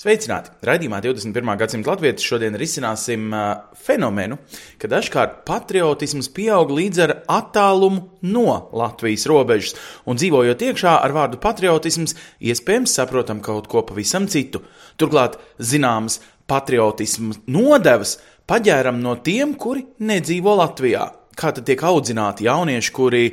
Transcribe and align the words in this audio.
Sveicināti! 0.00 0.48
Radījumā 0.64 1.02
21. 1.04 1.48
gadsimta 1.60 1.90
latvieši 1.90 2.24
šodien 2.24 2.54
risināsim 2.56 3.26
uh, 3.36 3.66
fenomenu, 3.76 4.38
ka 4.80 4.88
dažkārt 4.88 5.42
patriotisms 5.44 6.30
pieaug 6.32 6.72
līdz 6.72 7.00
ar 7.04 7.12
attālumu 7.28 8.06
no 8.24 8.54
Latvijas 8.80 9.26
robežas, 9.28 9.74
un 10.08 10.16
dzīvojot 10.16 10.64
iekšā 10.70 10.94
ar 11.04 11.12
vārdu 11.12 11.36
patriotisms, 11.42 12.16
iespējams 12.40 12.96
saprotam 12.96 13.44
kaut 13.44 13.68
ko 13.68 13.84
pavisam 13.90 14.24
citu. 14.24 14.62
Turklāt 14.96 15.36
zināmas 15.60 16.22
patriotismu 16.48 17.36
nodevas 17.52 18.16
paģēram 18.48 19.04
no 19.04 19.18
tiem, 19.20 19.52
kuri 19.60 19.84
nedzīvo 20.00 20.56
Latvijā. 20.62 21.10
Kā 21.36 21.52
tad 21.52 21.68
tiek 21.68 21.84
audzināti 21.84 22.48
jaunieši, 22.48 22.96
kuri 22.96 23.26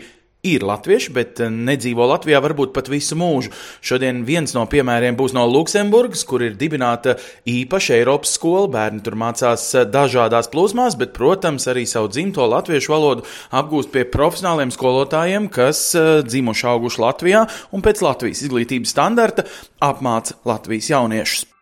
ir 0.46 0.64
latvieši, 0.66 1.14
bet 1.16 1.42
eh, 1.42 1.50
nedzīvo 1.52 2.06
Latvijā 2.12 2.42
varbūt 2.44 2.74
pat 2.76 2.90
visu 2.92 3.18
mūžu. 3.20 3.52
Šodien 3.86 4.24
viens 4.28 4.54
no 4.56 4.66
piemēriem 4.70 5.18
būs 5.18 5.36
no 5.38 5.46
Luksemburgas, 5.50 6.24
kur 6.28 6.46
ir 6.46 6.58
dibināta 6.60 7.18
īpaša 7.50 7.98
Eiropas 7.98 8.36
skola. 8.38 8.68
Bērni 8.78 9.04
tur 9.06 9.18
mācās 9.20 9.68
eh, 9.74 9.88
dažādās 9.90 10.52
plūsmās, 10.54 10.98
bet, 11.00 11.16
protams, 11.18 11.68
arī 11.72 11.88
savu 11.90 12.12
dzimto 12.14 12.48
latviešu 12.48 12.94
valodu 12.94 13.28
apgūst 13.58 13.94
pie 13.94 14.06
profesionāliem 14.14 14.74
skolotājiem, 14.76 15.52
kas 15.54 15.84
eh, 15.98 16.14
dzimuši 16.28 16.72
auguši 16.74 17.04
Latvijā 17.04 17.46
un 17.74 17.86
pēc 17.86 18.06
Latvijas 18.06 18.46
izglītības 18.48 18.96
standarta 18.96 19.48
apmāca 19.84 20.40
Latvijas 20.48 20.94
jauniešus. 20.94 21.57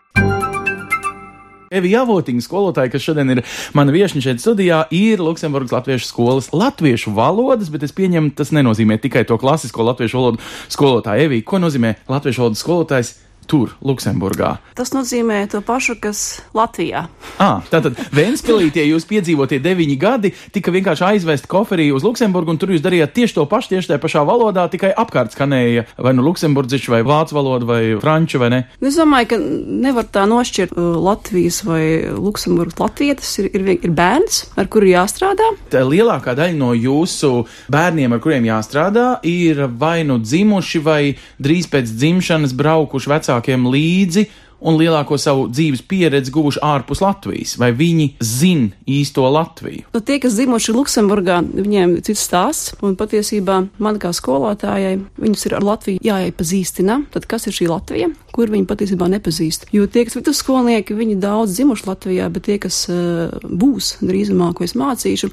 Evi 1.75 1.91
Javotiņa 1.93 2.45
skolotāja, 2.45 2.91
kas 2.93 3.03
šodien 3.05 3.35
ir 3.35 3.43
mana 3.77 3.93
viesne 3.95 4.23
šeit 4.23 4.43
studijā, 4.43 4.85
ir 4.95 5.23
Luksemburgas 5.23 5.75
Latviešu 5.75 6.09
skolas 6.09 6.51
latviešu 6.55 7.13
valodas, 7.15 7.71
bet 7.73 7.83
es 7.87 7.95
pieņemu, 7.95 8.33
tas 8.37 8.53
nenozīmē 8.55 8.99
tikai 9.03 9.25
to 9.27 9.39
klasisko 9.41 9.85
latviešu 9.91 10.21
valodu 10.21 10.43
skolotāju. 10.71 11.27
Evi, 11.27 11.43
ko 11.45 11.59
nozīmē 11.63 11.97
latviešu 12.11 12.45
valodas 12.45 12.63
skolotājs? 12.63 13.15
Tur, 13.45 13.75
Luksemburgā. 13.85 14.55
Tas 14.77 14.91
nozīmē 14.95 15.43
to 15.51 15.61
pašu, 15.65 15.97
kas 16.01 16.41
Latvijā. 16.57 17.05
Ah, 17.37 17.61
tātad 17.69 17.99
Vēnspilī 18.15 18.71
tie 18.73 18.87
jūs 18.87 19.05
piedzīvotie 19.09 19.61
deviņi 19.63 19.97
gadi, 20.01 20.33
tika 20.55 20.73
vienkārši 20.73 21.05
aizvest 21.11 21.49
koferī 21.51 21.91
uz 21.93 22.05
Luksemburgu, 22.05 22.55
un 22.55 22.61
tur 22.61 22.73
jūs 22.73 22.83
darījāt 22.83 23.13
tieši 23.15 23.37
to 23.37 23.45
pašu, 23.49 23.75
tieši 23.75 23.93
tajā 23.93 24.01
pašā 24.01 24.25
valodā, 24.27 24.65
tikai 24.71 24.91
apkārt 24.97 25.35
skanēja 25.35 25.85
vai 26.01 26.15
nu 26.17 26.25
luksemburdziski, 26.25 26.91
vai 26.93 27.03
vācu 27.05 27.37
valoda, 27.37 27.69
vai 27.69 27.81
franču, 28.01 28.41
vai 28.41 28.51
ne? 28.53 28.61
Nu, 28.81 28.91
Es 28.95 28.99
domāju, 29.01 29.27
ka 29.33 29.37
nevar 29.83 30.05
tā 30.07 30.21
nošķirt 30.29 30.71
uh, 30.71 30.93
Latvijas 31.03 31.57
vai 31.67 31.83
Luksemburgas 32.15 32.77
latvietis. 32.79 33.33
Ir, 33.41 33.49
ir, 33.51 33.65
ir 33.75 33.91
bērns, 33.91 34.37
ar 34.55 34.69
kuru 34.71 34.87
jāstrādā. 34.87 35.49
Tā 35.73 35.81
lielākā 35.83 36.31
daļa 36.37 36.55
no 36.55 36.71
jūsu 36.77 37.43
bērniem, 37.73 38.15
ar 38.15 38.21
kuriem 38.23 38.47
jāstrādā, 38.47 39.07
ir 39.27 39.65
vai 39.67 40.05
nu 40.07 40.15
dzimuši, 40.23 40.81
vai 40.85 41.01
drīz 41.43 41.67
pēc 41.73 41.91
dzimšanas 41.91 42.55
braukuši 42.55 43.11
vecākiem 43.35 43.67
līdzi 43.71 44.27
un 44.65 44.77
lielāko 44.79 45.17
savu 45.19 45.49
dzīves 45.51 45.83
pieredzi 45.85 46.31
guvuši 46.33 46.61
ārpus 46.63 47.01
Latvijas, 47.03 47.57
vai 47.59 47.71
viņi 47.75 48.15
zina 48.23 48.71
īsto 48.87 49.27
Latviju. 49.29 49.83
Nu, 49.93 49.99
tie, 50.01 50.17
kas 50.23 50.37
dzimuši 50.37 50.73
Luksemburgā, 50.73 51.41
viņiem 51.43 51.97
ir 51.97 52.05
cits 52.07 52.23
stāsts. 52.23 52.71
Un 52.81 52.95
patiesībā 52.97 53.59
man 53.77 53.99
kā 54.01 54.13
skolotājai 54.15 54.95
viņus 55.21 55.45
ir 55.49 55.57
ar 55.59 55.67
Latviju 55.67 56.01
jāiepazīstina. 56.05 57.01
Tad 57.13 57.27
kas 57.29 57.45
ir 57.49 57.57
šī 57.57 57.67
Latvija, 57.69 58.09
kur 58.33 58.49
viņi 58.49 58.65
patiesībā 58.69 59.09
nepazīst? 59.11 59.67
Jo 59.75 59.89
tie, 59.91 60.07
kas 60.07 60.17
vidusskolnieki, 60.17 60.97
viņi 60.97 61.19
daudz 61.21 61.59
dzimuši 61.59 61.89
Latvijā, 61.91 62.31
bet 62.33 62.47
tie, 62.47 62.57
kas 62.63 62.85
uh, 62.89 63.35
būs 63.45 63.97
drīzumā, 64.01 64.53
ko 64.55 64.65
es 64.65 64.73
mācīšu, 64.79 65.29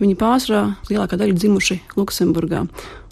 viņi 0.00 0.16
pārsvarā 0.16 0.62
lielākā 0.88 1.18
daļa 1.20 1.34
ir 1.34 1.42
dzimuši 1.42 1.80
Luksemburgā. 1.98 2.64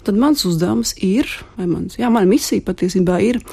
Tad 0.07 0.17
mans 0.17 0.45
uzdevums 0.47 0.95
ir, 1.03 1.27
vai 1.59 1.67
mans, 1.67 1.99
jā, 1.99 2.07
mana 2.09 2.25
misija 2.29 2.63
patiesībā 2.65 3.19
ir 3.21 3.43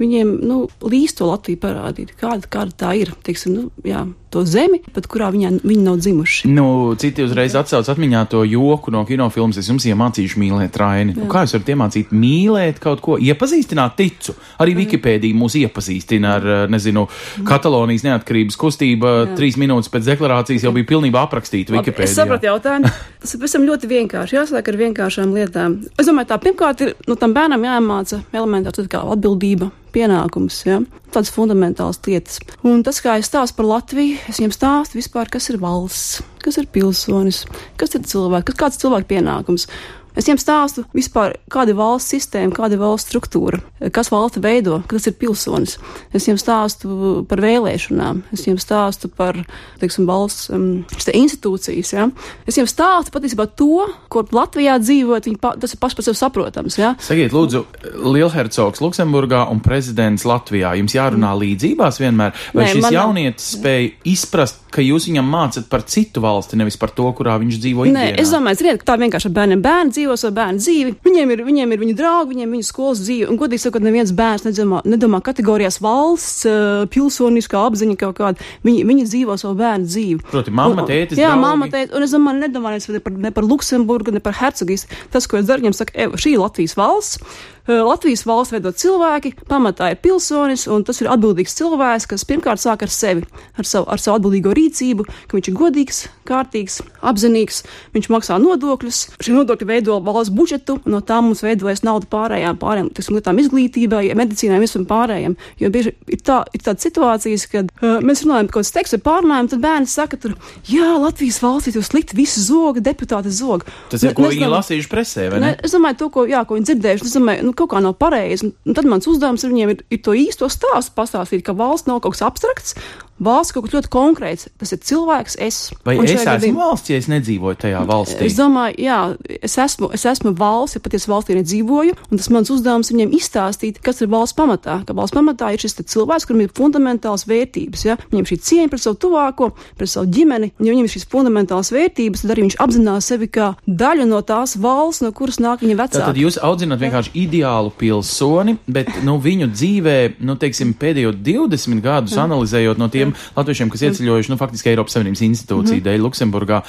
viņiem 0.00 0.32
nu, 0.46 0.60
līdz 0.84 1.16
to 1.18 1.30
Latviju 1.30 1.62
parādīt, 1.62 2.14
kāda, 2.20 2.48
kāda 2.52 2.76
tā 2.84 2.92
ir. 3.00 3.12
Teiksim, 3.26 3.56
nu, 3.56 3.86
jā, 3.86 4.04
to 4.30 4.42
zemi, 4.48 4.80
pat 4.94 5.06
kurā 5.10 5.28
viņa, 5.34 5.52
viņi 5.62 5.82
nav 5.84 5.98
dzimuši. 6.02 6.50
Nu, 6.50 6.66
citi 7.00 7.24
uzreiz 7.24 7.54
atsauc 7.58 7.88
atmiņā 7.92 8.24
to 8.32 8.42
joku 8.48 8.92
no 8.94 9.04
kinofilmas. 9.06 9.60
Es 9.60 9.70
jums 9.70 9.86
iemācīšu 9.88 10.40
mīlēt 10.42 10.76
raini. 10.80 11.14
Nu, 11.16 11.28
kā 11.30 11.44
jūs 11.44 11.56
varat 11.56 11.70
iemācīt 11.74 12.12
mīlēt 12.14 12.80
kaut 12.82 13.02
ko? 13.04 13.18
Iepazīstināt 13.22 13.96
ticu. 14.00 14.36
Arī 14.62 14.76
Wikipēdija 14.80 15.38
mūs 15.38 15.58
iepazīstina 15.62 16.34
ar, 16.40 16.48
eh, 16.56 16.66
nezinu, 16.72 17.06
Katalonijas 17.46 18.06
neatkarības 18.08 18.58
kustība. 18.60 19.14
Trīs 19.38 19.58
minūtes 19.60 19.92
pēc 19.92 20.10
deklarācijas 20.12 20.66
jau 20.66 20.74
bija 20.74 20.90
pilnībā 20.90 21.22
aprakstīta 21.22 21.72
Labi, 21.72 21.84
Wikipēdijā. 21.84 22.10
Es 22.10 22.18
sapratu 22.18 22.50
jautājumu. 22.50 22.92
Tas 23.22 23.34
ir 23.34 23.42
pavisam 23.42 23.66
ļoti 23.66 23.90
vienkārši. 23.94 24.38
Jāsāk 24.40 24.68
ar 24.70 24.82
vienkāršām 24.82 25.32
lietām. 25.34 25.80
Es 25.98 26.10
domāju, 26.10 26.32
tā 26.32 26.40
pirmkārt 26.42 26.84
ir 26.84 26.94
nu, 27.06 27.16
tam 27.18 27.34
bērnam 27.36 27.64
jāiemāca 27.66 28.22
elementārs 28.34 28.90
kā 28.90 29.00
atbildība, 29.14 29.70
pienākums, 29.96 30.60
ja? 30.66 30.80
tādas 31.14 31.32
fundamentālas 31.32 32.00
lietas. 32.06 32.40
Un 32.66 32.82
tas, 32.86 33.00
kā 33.04 33.16
es 33.20 33.30
stāstu 33.30 33.60
par 33.60 33.68
Latviju, 33.70 34.15
es 34.28 34.40
viņiem 34.40 34.54
stāstu 34.54 34.98
vispār, 35.00 35.30
kas 35.32 35.50
ir 35.52 35.60
valsts, 35.62 36.22
kas 36.44 36.58
ir 36.60 36.68
pilsonis, 36.72 37.44
kas 37.80 37.96
ir 37.96 38.04
cilvēks, 38.08 38.48
kas 38.50 38.60
kāds 38.62 38.80
cilvēka 38.82 39.10
pienākums. 39.14 39.68
Es 40.16 40.24
viņiem 40.24 40.40
stāstu 40.40 40.86
vispār, 40.96 41.34
kāda 41.52 41.74
ir 41.74 41.78
valsts 41.78 42.14
sistēma, 42.14 42.54
kāda 42.56 42.76
ir 42.76 42.80
valsts 42.80 43.10
struktūra, 43.10 43.60
kas 43.92 44.08
valsti 44.12 44.40
veido, 44.40 44.78
kas 44.88 45.08
ir 45.10 45.16
pilsonis. 45.20 45.76
Es 46.16 46.24
viņiem 46.24 46.40
stāstu 46.40 46.96
par 47.28 47.42
vēlēšanām, 47.44 48.22
es 48.32 48.46
viņiem 48.46 48.60
stāstu 48.62 49.10
par, 49.12 49.38
teiksim, 49.82 50.08
valsts 50.08 50.48
um, 50.54 50.66
šitā 50.96 51.12
institūcijas. 51.20 51.92
Ja? 51.92 52.08
Es 52.48 52.56
viņiem 52.56 52.70
stāstu 52.72 53.12
patiesībā 53.12 53.48
to, 53.60 53.84
ko 54.12 54.24
Latvijā 54.36 54.78
dzīvot, 54.80 55.28
pa, 55.42 55.52
tas 55.60 55.76
ir 55.76 55.82
paši 55.82 56.00
par 56.00 56.08
sevi 56.08 56.20
saprotams. 56.22 56.80
Ja? 56.80 56.94
Sakiet, 57.02 57.36
lūdzu, 57.36 57.66
Lielhercogs 58.06 58.80
Luksemburgā 58.84 59.44
un 59.52 59.60
prezidents 59.64 60.24
Latvijā. 60.28 60.72
Jums 60.80 60.96
jārunā 60.96 61.34
līdzībās 61.36 62.00
vienmēr, 62.00 62.32
vai 62.56 62.64
Nē, 62.64 62.72
šis 62.72 62.86
man 62.86 62.96
jaunietis 62.96 63.52
spēja 63.58 63.92
izprast, 64.08 64.64
ka 64.76 64.84
jūs 64.84 65.06
viņam 65.08 65.26
mācat 65.32 65.66
par 65.72 65.82
citu 65.88 66.20
valsti, 66.24 66.58
nevis 66.60 66.76
par 66.80 66.92
to, 66.96 67.08
kurā 67.16 67.38
viņš 67.40 67.58
dzīvo 67.64 67.86
Nē, 67.88 67.92
ikdienā? 68.12 68.20
es 68.22 68.32
domāju, 68.34 68.60
ziniet, 68.60 68.82
ka 68.82 68.92
tā 68.92 68.96
vienkārši 69.00 69.30
ar 69.30 69.34
bērniem. 69.38 69.62
Bērni 69.64 69.94
dzīvo 69.96 70.16
savu 70.20 70.36
bērnu 70.36 70.60
dzīvi, 70.62 70.94
viņiem 71.06 71.32
ir, 71.34 71.42
viņiem 71.48 71.72
ir 71.74 71.82
viņu 71.82 71.96
draugi, 71.98 72.30
viņiem 72.34 72.48
ir 72.50 72.54
viņu 72.58 72.68
skolas 72.68 73.00
dzīve. 73.06 73.30
Un, 73.32 73.40
godīgi 73.40 73.64
sakot, 73.64 73.82
neviens 73.86 74.12
bērns 74.16 74.46
nedomā, 74.46 74.82
nedomā 74.84 75.22
kategorijās 75.24 75.80
valsts, 75.84 76.44
uh, 76.50 76.84
pilsoniskā 76.92 77.64
apziņa 77.70 77.96
kaut 78.04 78.18
kāda. 78.20 78.46
Viņi, 78.66 78.84
viņi 78.92 79.08
dzīvo 79.08 79.38
savu 79.40 79.56
bērnu 79.62 79.88
dzīvi. 79.90 80.20
Proti, 80.30 80.54
mamma, 80.54 80.86
tētis, 80.88 81.18
Jā, 81.18 81.32
draugi. 81.32 81.44
mamma, 81.46 81.70
tētis. 81.72 81.96
Un 81.96 82.06
es 82.06 82.14
domāju, 82.14 82.42
nedomāju 82.44 82.92
ne 82.92 83.00
par, 83.00 83.12
ne 83.26 83.34
par 83.40 83.44
Luksemburgu, 83.48 84.12
ne 84.12 84.20
par 84.20 84.36
Hercogīs. 84.40 84.86
Tas, 85.10 85.26
ko 85.26 85.40
es 85.40 85.46
daru, 85.48 85.64
viņiem 85.64 85.74
saka, 85.74 85.92
"Ev, 85.94 86.12
šī 86.20 86.36
ir 86.36 86.42
Latvijas 86.44 86.76
valsts. 86.76 87.18
Latvijas 87.66 88.24
valsts 88.26 88.54
veido 88.54 88.70
cilvēki, 88.70 89.34
pamatā 89.50 89.90
ir 89.92 90.00
pilsonis, 90.02 90.66
un 90.70 90.84
tas 90.86 91.00
ir 91.02 91.10
atbildīgs 91.10 91.56
cilvēks, 91.58 92.06
kas 92.12 92.26
pirmkārt 92.28 92.62
sāk 92.62 92.84
ar 92.86 92.92
sevi, 92.92 93.24
ar 93.58 93.66
savu, 93.66 93.88
ar 93.90 94.02
savu 94.02 94.20
atbildīgo 94.20 94.54
rīcību, 94.54 95.06
ka 95.26 95.38
viņš 95.38 95.50
ir 95.50 95.56
godīgs, 95.58 96.02
kārtīgs, 96.26 96.80
apzinīgs, 97.06 97.62
viņš 97.96 98.08
maksā 98.12 98.38
nodokļus. 98.42 99.00
Šie 99.22 99.34
nodokļi 99.34 99.68
veido 99.70 99.98
valsts 100.04 100.34
budžetu, 100.34 100.78
un 100.84 100.96
no 100.96 101.02
tā 101.04 101.18
mums 101.24 101.42
veidojas 101.44 101.82
nauda 101.86 102.08
pārējām, 102.12 102.58
pārējām 102.60 102.90
lietām, 103.16 103.40
izglītībai, 103.42 104.02
medicīnai, 104.18 104.60
visam 104.62 104.86
pārējiem. 104.88 105.36
Jo 105.62 105.70
bieži 105.74 105.94
ir, 106.06 106.22
tā, 106.26 106.42
ir 106.54 106.62
tādas 106.64 106.86
situācijas, 106.86 107.46
kad 107.50 107.70
uh, 107.80 107.98
mēs 108.04 108.24
runājam 108.24 108.50
par 108.50 108.58
kaut 108.58 108.66
kādu 108.66 108.76
tekstu 108.78 109.00
pārnājumu, 109.04 109.52
tad 109.52 109.62
bērni 109.64 109.90
saka, 109.90 110.18
tur, 110.20 110.36
jā, 110.70 110.88
Latvijas 111.00 111.40
valstī 111.42 111.74
tur 111.74 111.86
slikti, 111.86 112.16
visi 112.18 112.42
zoga, 112.44 112.82
deputāti 112.84 113.32
zoga. 113.34 113.68
Tas 113.90 114.02
ir, 114.02 114.10
Ne- 114.10 114.16
ko 114.18 114.30
viņi 114.30 114.50
lasījuši 114.52 114.90
presē, 114.92 115.28
vai 115.32 115.40
ne? 115.40 115.46
Ne, 115.46 115.60
es 115.66 115.74
domāju, 115.74 116.00
to, 116.02 116.10
ko, 116.14 116.26
jā, 116.28 116.42
ko 116.46 116.58
viņi 116.58 116.70
dzirdējuši, 116.70 117.08
es 117.08 117.16
domāju, 117.16 117.46
nu, 117.46 117.55
kaut 117.58 117.72
kā 117.72 117.82
nav 117.82 117.96
pareizi. 118.00 118.46
Un, 118.46 118.54
un 118.68 118.76
tad 118.78 118.88
mans 118.90 119.08
uzdevums 119.10 119.46
viņiem 119.46 119.74
ir, 119.74 119.82
ir 119.92 120.02
to 120.04 120.14
īsto 120.16 120.48
stāstu 120.52 120.96
pastāstīt, 120.96 121.44
ka 121.46 121.56
valsts 121.56 121.90
nav 121.90 122.02
kaut 122.04 122.16
kas 122.16 122.24
abstrakts, 122.28 122.76
valsts 123.18 123.54
kaut 123.54 123.66
kas 123.66 123.74
ļoti 123.76 123.90
konkrēts. 123.92 124.48
Tas 124.58 124.72
ir 124.72 124.78
cilvēks, 124.78 125.36
es. 125.42 125.60
Vai 125.86 125.96
es 126.02 126.12
esmu 126.12 126.26
gadījumā- 126.30 126.62
valsts, 126.66 126.90
ja 126.90 126.96
es 126.96 127.08
nedzīvoju 127.08 127.56
tajā 127.56 127.80
valstī? 127.88 128.26
Es 128.26 128.36
domāju, 128.38 128.76
jā, 128.78 129.16
es 129.42 129.56
esmu, 129.56 129.90
es 129.94 130.04
esmu 130.04 130.34
valsts, 130.36 130.76
ja 130.76 130.80
patiesi 130.80 131.10
valstī 131.10 131.36
nedzīvoju, 131.38 131.96
un 132.10 132.18
tas 132.18 132.28
mans 132.30 132.50
uzdevums 132.50 132.90
viņiem 132.92 133.14
izstāstīt, 133.16 133.80
kas 133.82 134.00
ir 134.02 134.08
valsts 134.08 134.36
pamatā. 134.36 134.84
Ka 134.86 134.92
valsts 134.92 135.16
pamatā 135.16 135.52
ir 135.52 135.58
šis 135.58 135.78
cilvēks, 135.82 136.26
kurim 136.26 136.44
ir 136.44 136.52
fundamentāls 136.56 137.26
vērtības. 137.26 137.84
Ja? 137.84 137.96
Viņam 138.10 138.24
ir 138.26 138.30
šī 138.32 138.38
cieņa 138.48 138.70
pret 138.70 138.80
savu 138.84 138.96
tuvāko, 138.96 139.52
pret 139.76 139.88
savu 139.88 140.06
ģimeni, 140.06 140.52
un 140.58 140.66
ja 140.66 140.72
viņam 140.74 140.88
ir 140.88 140.94
šīs 140.96 141.08
fundamentālas 141.12 141.72
vērtības, 141.72 142.22
tad 142.22 142.30
arī 142.34 142.46
viņš 142.46 142.58
apzinās 142.62 143.06
sevi 143.10 143.28
kā 143.28 143.54
daļu 143.66 144.06
no 144.08 144.20
tās 144.26 144.56
valsts, 144.56 145.02
no 145.02 145.12
kuras 145.12 145.38
nāk 145.42 145.62
viņa 145.64 145.76
vecāki. 145.80 146.22
jūs 146.26 146.38
audzināt 146.42 146.80
vienkārši 146.80 147.10
ideālu 147.14 147.72
pilsoni, 147.76 148.56
bet 148.66 148.88
nu, 149.06 149.18
viņu 149.22 149.50
dzīvē, 149.52 149.96
nu, 150.26 150.36
teiksim, 150.36 150.74
pēdējo 150.74 151.12
20 151.12 151.80
gadus 151.84 152.16
analizējot 152.20 152.78
no 152.78 152.88
tiem 152.92 153.05
tiem 153.06 153.14
latviešiem, 153.36 153.70
kas 153.72 153.84
ieceļojuši, 153.88 154.32
nu, 154.32 154.38
faktiski 154.40 154.72
Eiropas 154.72 154.96
Savienības 154.96 155.22
institūciju 155.26 155.84
dēļ 155.86 156.04
Luksemburgā, 156.06 156.60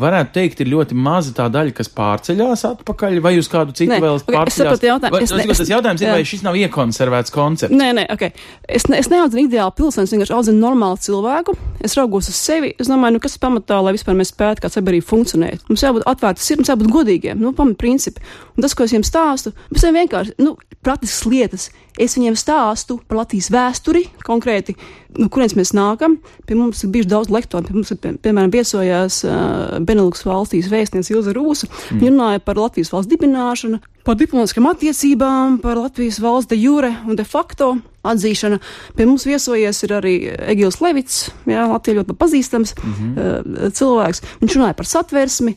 varētu 0.00 0.32
teikt, 0.36 0.60
ir 0.64 0.70
ļoti 0.72 0.96
maza 0.98 1.32
tā 1.36 1.48
daļa, 1.52 1.74
kas 1.76 1.90
pārceļās 1.96 2.64
atpakaļ, 2.70 3.18
vai 3.24 3.34
uz 3.40 3.48
kādu 3.52 3.74
citu 3.76 3.96
vēl 4.02 4.20
pārceļās? 4.26 4.82
Vai, 5.10 5.22
Es 5.26 5.32
ne- 5.32 5.46
tas 5.48 5.68
jautājums 5.70 6.02
ir, 6.02 6.10
vai 6.12 6.22
šis 6.24 6.42
nav 6.46 6.54
iekonservēts 6.60 7.32
koncepts? 7.34 7.74
Nē, 7.74 7.92
nē, 7.96 8.04
ok. 8.12 8.22
Es, 8.68 8.86
ne, 8.88 8.98
es 8.98 9.08
neaudzinu 9.10 9.46
ideālu 9.48 9.72
pilsēnu, 9.76 10.06
es 10.06 10.12
vienkārši 10.14 10.34
audzinu 10.36 10.60
normālu 10.60 10.98
cilvēku. 11.02 11.56
Es 11.84 11.96
raugos 11.98 12.28
uz 12.28 12.36
sevi. 12.36 12.74
Es 12.78 12.88
domāju, 12.90 13.16
nu, 13.16 13.20
kas 13.20 13.36
ir 13.36 13.42
pamatā, 13.42 13.80
lai 13.82 13.94
vispār 13.96 14.16
mēs 14.18 14.32
spētu 14.34 14.62
kā 14.64 14.70
sabiedrība 14.72 15.06
funkcionēt. 15.08 15.64
Mums 15.68 15.82
jābūt 15.82 16.06
atvērtam 16.06 16.42
sirdīm, 16.46 16.68
jābūt 16.70 16.92
godīgiem. 16.92 17.40
Nu, 17.40 17.52
pamatprincipi. 17.56 18.20
Un 18.56 18.62
tas, 18.62 18.74
ko 18.74 18.84
es 18.86 18.92
viņiem 18.94 19.06
stāstu, 19.06 19.52
visiem 19.72 19.94
vienkārši, 19.96 20.36
nu, 20.42 20.56
praktiskas 20.82 21.26
lietas. 21.30 21.70
Es 21.96 22.16
viņiem 22.18 22.36
stāstu 22.36 22.98
par 23.08 23.22
Latvijas 23.22 23.48
vēsturi, 23.52 24.02
konkrēti, 24.26 24.74
no 25.16 25.30
kurienes 25.32 25.56
mēs 25.56 25.72
nākam. 25.76 26.18
Pie 26.44 26.58
mums 26.58 26.82
ir 26.84 26.90
bijuši 26.92 27.08
daudz 27.08 27.32
lektoru. 27.32 27.64
Pie 27.64 27.76
mums, 27.78 27.92
ir, 27.94 28.00
pie, 28.02 28.12
piemēram, 28.20 28.52
viesojās 28.52 29.22
uh, 29.24 29.78
Beneluks 29.80 30.26
valstīs 30.28 30.68
vēstniece 30.72 31.14
Ilza 31.14 31.32
Rūsa. 31.36 31.70
Mm. 31.70 32.02
Viņa 32.02 32.12
runāja 32.12 32.42
par 32.44 32.60
Latvijas 32.60 32.92
valsts 32.92 33.10
dibināšanu, 33.14 33.80
par 34.04 34.18
diplomātiskām 34.20 34.68
attiecībām, 34.70 35.56
par 35.64 35.80
Latvijas 35.80 36.20
valsts 36.22 36.52
de 36.52 36.60
jure 36.60 36.92
un 37.08 37.16
de 37.16 37.24
facto 37.24 37.72
atzīšana. 38.06 38.60
Pie 38.98 39.08
mums 39.08 39.24
viesojies 39.26 39.82
arī 39.88 40.14
Egils 40.52 40.82
Levits, 40.84 41.24
jā, 41.48 41.64
Latvijā 41.70 42.02
ļoti 42.02 42.18
pazīstams 42.20 42.76
mm 42.76 42.94
-hmm. 42.94 43.74
cilvēks. 43.80 44.22
Viņš 44.44 44.58
runāja 44.58 44.76
par 44.78 44.86
satversmi. 44.92 45.56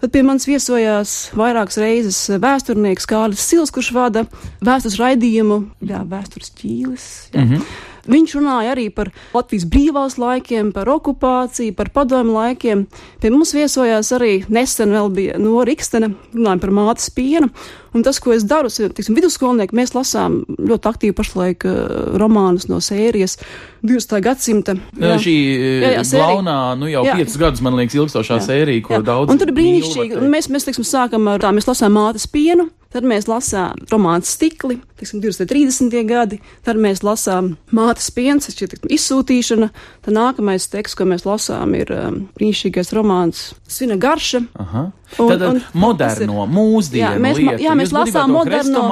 Tad 0.00 0.14
pie 0.14 0.22
manis 0.24 0.46
viesojās 0.48 1.10
vairākas 1.36 1.76
reizes 1.80 2.18
vēsturnieks 2.40 3.08
Kārlis 3.08 3.42
Sils, 3.44 3.72
kurš 3.74 3.90
vada 3.92 4.24
vēstures 4.64 4.96
raidījumu, 4.96 5.58
jā, 5.84 6.00
vēstures 6.08 6.54
ķīlis. 6.56 7.08
Jā. 7.34 7.42
Mm 7.44 7.50
-hmm. 7.50 7.89
Viņš 8.10 8.36
runāja 8.38 8.74
arī 8.74 8.88
par 8.94 9.12
Latvijas 9.34 9.66
brīvās 9.70 10.16
laikiem, 10.20 10.72
par 10.74 10.90
okupāciju, 10.90 11.74
par 11.78 11.92
padomu 11.94 12.34
laikiem. 12.38 12.86
Pie 13.22 13.30
mums 13.30 13.54
viesojās 13.54 14.10
arī 14.16 14.40
nesen 14.50 14.94
vēl 14.96 15.12
bija 15.14 15.38
no 15.40 15.62
Rikstena, 15.66 16.10
runājot 16.34 16.64
par 16.64 16.74
mātes 16.74 17.10
pienu. 17.14 17.50
Un 17.90 18.04
tas, 18.06 18.20
ko 18.22 18.30
es 18.30 18.44
daru, 18.46 18.68
ir, 18.78 18.92
tiksim, 18.94 19.16
vidusskolnieki, 19.18 19.74
mēs 19.74 19.96
lasām 19.96 20.44
ļoti 20.46 20.90
aktīvi 20.92 21.14
pašlaik 21.18 21.66
uh, 21.66 21.78
romānus 22.22 22.68
no 22.70 22.78
sērijas 22.78 23.34
20. 23.82 24.20
gadsimta. 24.22 24.76
Jā, 24.94 25.16
šī 25.18 25.34
Jā, 25.34 25.94
jā, 25.96 26.04
sērija. 26.06 26.26
galvenā, 26.28 26.58
nu 26.78 26.90
jau 26.90 27.02
Jā. 27.08 27.16
piecus 27.18 27.38
gadus, 27.40 27.64
man 27.66 27.74
liekas, 27.80 27.98
ilgstošā 27.98 28.38
Jā. 28.38 28.46
sērija, 28.46 28.84
ko 28.86 28.94
Jā. 28.98 29.02
daudz. 29.10 29.34
Un 29.34 29.42
tur 29.42 29.50
ir 29.50 29.56
brīnišķīgi. 29.58 30.20
Un. 30.20 30.30
Mēs, 30.30 30.46
mēs 30.54 30.68
teiksim, 30.68 30.86
sākam 30.86 31.26
ar 31.32 31.42
tā, 31.42 31.50
mēs 31.56 31.66
lasām 31.66 31.98
mātes 31.98 32.28
pienu, 32.30 32.68
tad 32.90 33.04
mēs 33.06 33.28
lasām 33.30 33.78
romānu 33.90 34.26
stikli, 34.26 34.80
teiksim, 34.98 35.20
20, 35.22 35.46
30 35.50 36.06
gadi, 36.08 36.40
tad 36.66 36.76
mēs 36.76 37.04
lasām 37.06 37.52
mātes 37.72 38.10
piens, 38.14 38.48
ir 38.50 38.68
teiksim, 38.72 38.90
izsūtīšana. 38.96 39.68
Tad 40.04 40.16
nākamais 40.16 40.66
teksts, 40.72 40.98
ko 40.98 41.06
mēs 41.08 41.22
lasām, 41.28 41.74
ir 41.78 41.92
um, 41.94 42.16
brīnišķīgais 42.38 42.90
romāns 42.96 43.52
Svina 43.70 43.96
garša. 44.00 44.42
Aha. 44.58 44.88
Un- 45.18 45.28
Tad 45.28 45.42
un 45.42 45.56
tas 45.58 45.72
moderno, 45.74 46.44
mūsdienu 46.46 47.16
Jā, 47.16 47.22
mēs 47.22 47.38
lietu. 47.40 47.62
jā, 47.64 47.72
mēs 47.74 47.90
lasām 47.94 48.30
moderno- 48.30 48.82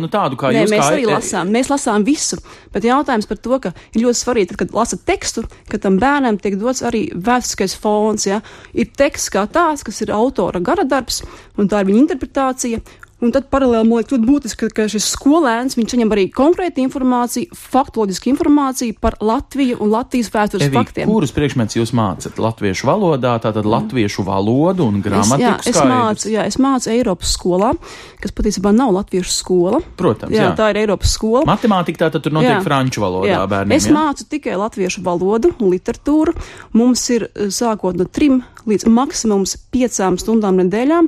nu 0.00 0.08
tādu 0.08 0.36
kā 0.40 0.52
Nē, 0.54 0.62
jūs 0.64 0.70
mēs 0.72 0.80
kā 0.80 0.92
arī 0.94 1.04
lasām, 1.10 1.50
mēs 1.52 1.68
lasām 1.68 2.04
visu. 2.04 2.38
Bet 2.72 2.82
jautājums 2.88 3.28
par 3.28 3.36
to, 3.36 3.58
ka 3.58 3.72
ir 3.94 4.02
ļoti 4.06 4.20
svarīgi, 4.24 4.48
tad, 4.48 4.56
kad 4.56 4.72
lasa 4.72 4.96
tekstu, 4.96 5.44
ka 5.68 5.76
tam 5.78 5.98
bērnam 6.00 6.40
tiek 6.40 6.56
dots 6.58 6.80
arī 6.80 7.12
vēsturiskais 7.12 7.76
fons. 7.76 8.24
Ja? 8.26 8.40
Ir 8.72 8.86
teksts 8.96 9.28
kā 9.28 9.46
tāds, 9.48 9.84
kas 9.84 10.00
ir 10.00 10.08
autora 10.16 10.60
gara 10.64 10.84
darbs, 10.84 11.22
un 11.58 11.68
tā 11.68 11.80
ir 11.80 11.86
viņa 11.92 12.06
interpretācija. 12.08 12.80
Un 13.20 13.32
tad 13.34 13.50
paralēli 13.52 13.84
man 13.84 14.00
liekas 14.00 14.14
ļoti 14.14 14.28
būtiski, 14.28 14.68
ka, 14.72 14.86
šis 14.88 15.10
skolēns 15.12 15.76
viņš 15.76 15.92
saņem 15.92 16.12
arī 16.14 16.26
konkrētu 16.32 16.80
informāciju, 16.80 17.56
faktoloģisku 17.72 18.30
informāciju 18.32 18.96
par 19.02 19.18
Latviju 19.20 19.76
un 19.84 19.92
Latvijas 19.92 20.30
vēstures 20.32 20.64
Evī, 20.68 20.78
faktiem. 20.78 21.10
kurus 21.10 21.34
priekšmetus 21.36 21.76
jūs 21.76 21.92
mācat? 21.96 22.40
Latviešu 22.40 22.88
valodā, 22.88 23.34
tātad 23.44 23.68
latviešu 23.68 24.24
valodu 24.24 24.86
un 24.88 25.00
Es, 25.00 25.04
jā, 25.04 25.10
gramatiku 25.10 25.68
es 25.68 25.80
mācu, 25.90 26.30
jā, 26.32 26.46
es 26.48 26.56
mācu 26.60 26.92
Eiropas 26.94 27.34
skolā, 27.36 27.74
kas 28.22 28.32
patiesībā 28.36 28.72
nav 28.76 28.94
latviešu 28.96 29.34
skola. 29.34 29.82
Protams, 30.00 30.32
jā, 30.32 30.48
jā. 30.48 30.54
tā 30.56 30.70
ir 30.72 30.80
Eiropas 30.84 31.12
skola. 31.12 31.44
Matemātika 31.48 32.06
tātad 32.06 32.24
tur 32.24 32.36
notiek 32.36 32.56
Jā. 32.56 32.62
franču 32.64 33.04
valodā 33.04 33.34
Jā. 33.34 33.42
bērniem. 33.50 33.76
Es 33.76 33.88
jā? 33.88 33.94
mācu 33.96 34.28
tikai 34.32 34.56
latviešu 34.60 35.04
valodu 35.04 35.52
un 35.58 35.74
literatūru. 35.74 36.36
Mums 36.76 37.04
ir 37.12 37.28
eh, 37.28 37.52
sākot 37.52 38.00
no 38.00 38.08
trim 38.08 38.40
līdz 38.68 38.86
maksimums 38.90 39.56
piecām 39.72 40.18
stundām 40.20 40.58
nedēļā, 40.60 41.00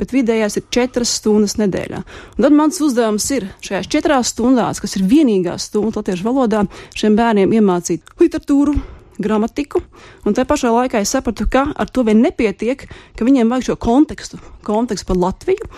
bet 0.00 0.14
vidējās 0.14 0.58
ir 0.60 0.66
četras 0.74 1.14
stundas 1.20 1.56
nedēļā. 1.60 2.02
Un 2.36 2.46
tad 2.46 2.56
mans 2.56 2.80
uzdevums 2.84 3.26
ir 3.36 3.48
šajās 3.64 3.90
četrās 3.92 4.32
stundās, 4.34 4.82
kas 4.82 4.96
ir 4.98 5.06
vienīgās 5.10 5.68
stundas 5.70 6.00
latviešu 6.00 6.28
valodā, 6.28 6.64
šiem 6.96 7.18
bērniem 7.18 7.56
iemācīt 7.60 8.16
literatūru. 8.20 8.76
Gramatiku, 9.14 9.78
un 10.26 10.34
tajā 10.34 10.48
pašā 10.50 10.70
laikā 10.74 10.98
es 11.04 11.12
sapratu, 11.14 11.44
ka 11.46 11.68
ar 11.78 11.86
to 11.86 12.02
vien 12.02 12.18
nepietiek, 12.18 12.80
ka 13.14 13.26
viņiem 13.26 13.52
vajag 13.52 13.68
šo 13.68 13.76
kontekstu, 13.78 14.40
kontekstu 14.66 15.06
par 15.12 15.20
Latviju. 15.22 15.68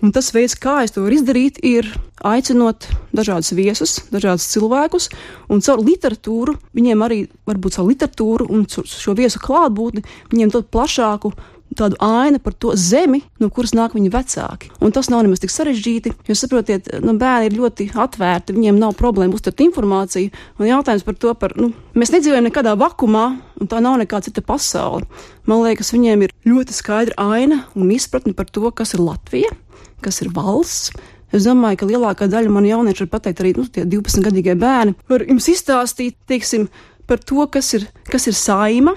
Un 0.00 0.14
tas 0.16 0.30
veids, 0.32 0.56
kā 0.56 0.78
es 0.84 0.94
to 0.94 1.04
varu 1.04 1.18
izdarīt, 1.18 1.58
ir 1.60 1.88
aicinot 2.24 2.86
dažādus 3.16 3.52
viesus, 3.56 3.98
dažādus 4.12 4.48
cilvēkus, 4.48 5.10
un 5.52 5.60
caur 5.64 5.82
literatūru 5.84 6.56
viņiem 6.76 7.04
arī 7.04 7.22
varbūt 7.48 7.76
caur 7.76 7.88
literatūru 7.90 8.48
un 8.48 8.64
šo 8.68 9.16
viesu 9.18 9.40
klātbūtni 9.44 10.04
viņiem 10.32 10.52
dot 10.54 10.70
plašāku 10.72 11.34
tādu 11.76 11.98
ainu 12.02 12.40
par 12.42 12.54
to 12.58 12.72
zemi, 12.74 13.20
no 13.38 13.50
kuras 13.52 13.72
nāk 13.76 13.94
viņa 13.94 14.10
vecāki. 14.10 14.70
Un 14.82 14.94
tas 14.94 15.10
nav 15.12 15.22
nemaz 15.22 15.42
tik 15.42 15.52
sarežģīti, 15.54 16.12
jo 16.26 16.36
saprotiet, 16.38 16.90
nu, 17.04 17.14
bērni 17.20 17.50
ir 17.50 17.56
ļoti 17.60 17.90
atvērti, 17.94 18.56
viņiem 18.56 18.80
nav 18.80 18.96
problēma 18.98 19.36
uztvert 19.36 19.62
informāciju. 19.64 20.32
Un 20.58 20.70
jautājums 20.70 21.06
par 21.06 21.18
to, 21.20 21.34
par, 21.38 21.54
nu, 21.60 21.70
mēs 21.94 22.12
nedzīvojam 22.14 22.48
nekādā 22.48 22.74
vakumā, 22.80 23.26
un 23.60 23.70
tā 23.70 23.82
nav 23.84 24.00
nekāda 24.02 24.28
cita 24.28 24.44
pasaule. 24.44 25.06
Man 25.46 25.62
liekas, 25.66 25.92
viņiem 25.94 26.26
ir 26.26 26.34
ļoti 26.48 26.74
skaidra 26.74 27.30
aina 27.36 27.64
un 27.78 27.92
izpratne 27.94 28.34
par 28.36 28.50
to, 28.50 28.66
kas 28.74 28.96
ir 28.96 29.04
Latvija, 29.04 29.54
kas 30.02 30.22
ir 30.24 30.32
valsts. 30.36 30.90
Es 31.30 31.44
domāju, 31.46 31.78
ka 31.78 31.86
lielākā 31.86 32.26
daļa 32.26 32.50
man 32.50 32.66
jauniešu 32.66 33.04
var 33.06 33.12
pateikt, 33.20 33.40
arī 33.44 33.52
nu, 33.54 33.62
tie 33.70 33.84
12-gadīgie 33.86 34.56
bērni 34.58 34.96
var 35.10 35.22
jums 35.28 35.46
izstāstīt, 35.52 36.16
teiksim, 36.26 36.66
par 37.06 37.22
to, 37.22 37.44
kas 37.46 37.68
ir, 37.78 37.86
kas 38.10 38.26
ir 38.26 38.34
saima, 38.34 38.96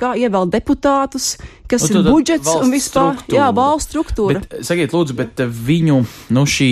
kā 0.00 0.12
ievēl 0.20 0.50
deputātus, 0.52 1.34
kas 1.68 1.88
Nu, 1.88 2.02
ir 2.02 2.10
budžets 2.12 2.52
un 2.52 2.68
vispār 2.72 3.16
struktūra. 3.16 3.36
jā, 3.38 3.48
valsts 3.56 3.88
struktūra. 3.90 4.42
Bet, 4.44 4.60
sakiet, 4.68 4.92
lūdzu, 4.96 5.16
bet 5.16 5.40
eh, 5.40 5.48
viņu, 5.70 5.98
nu, 6.36 6.44
šī 6.44 6.70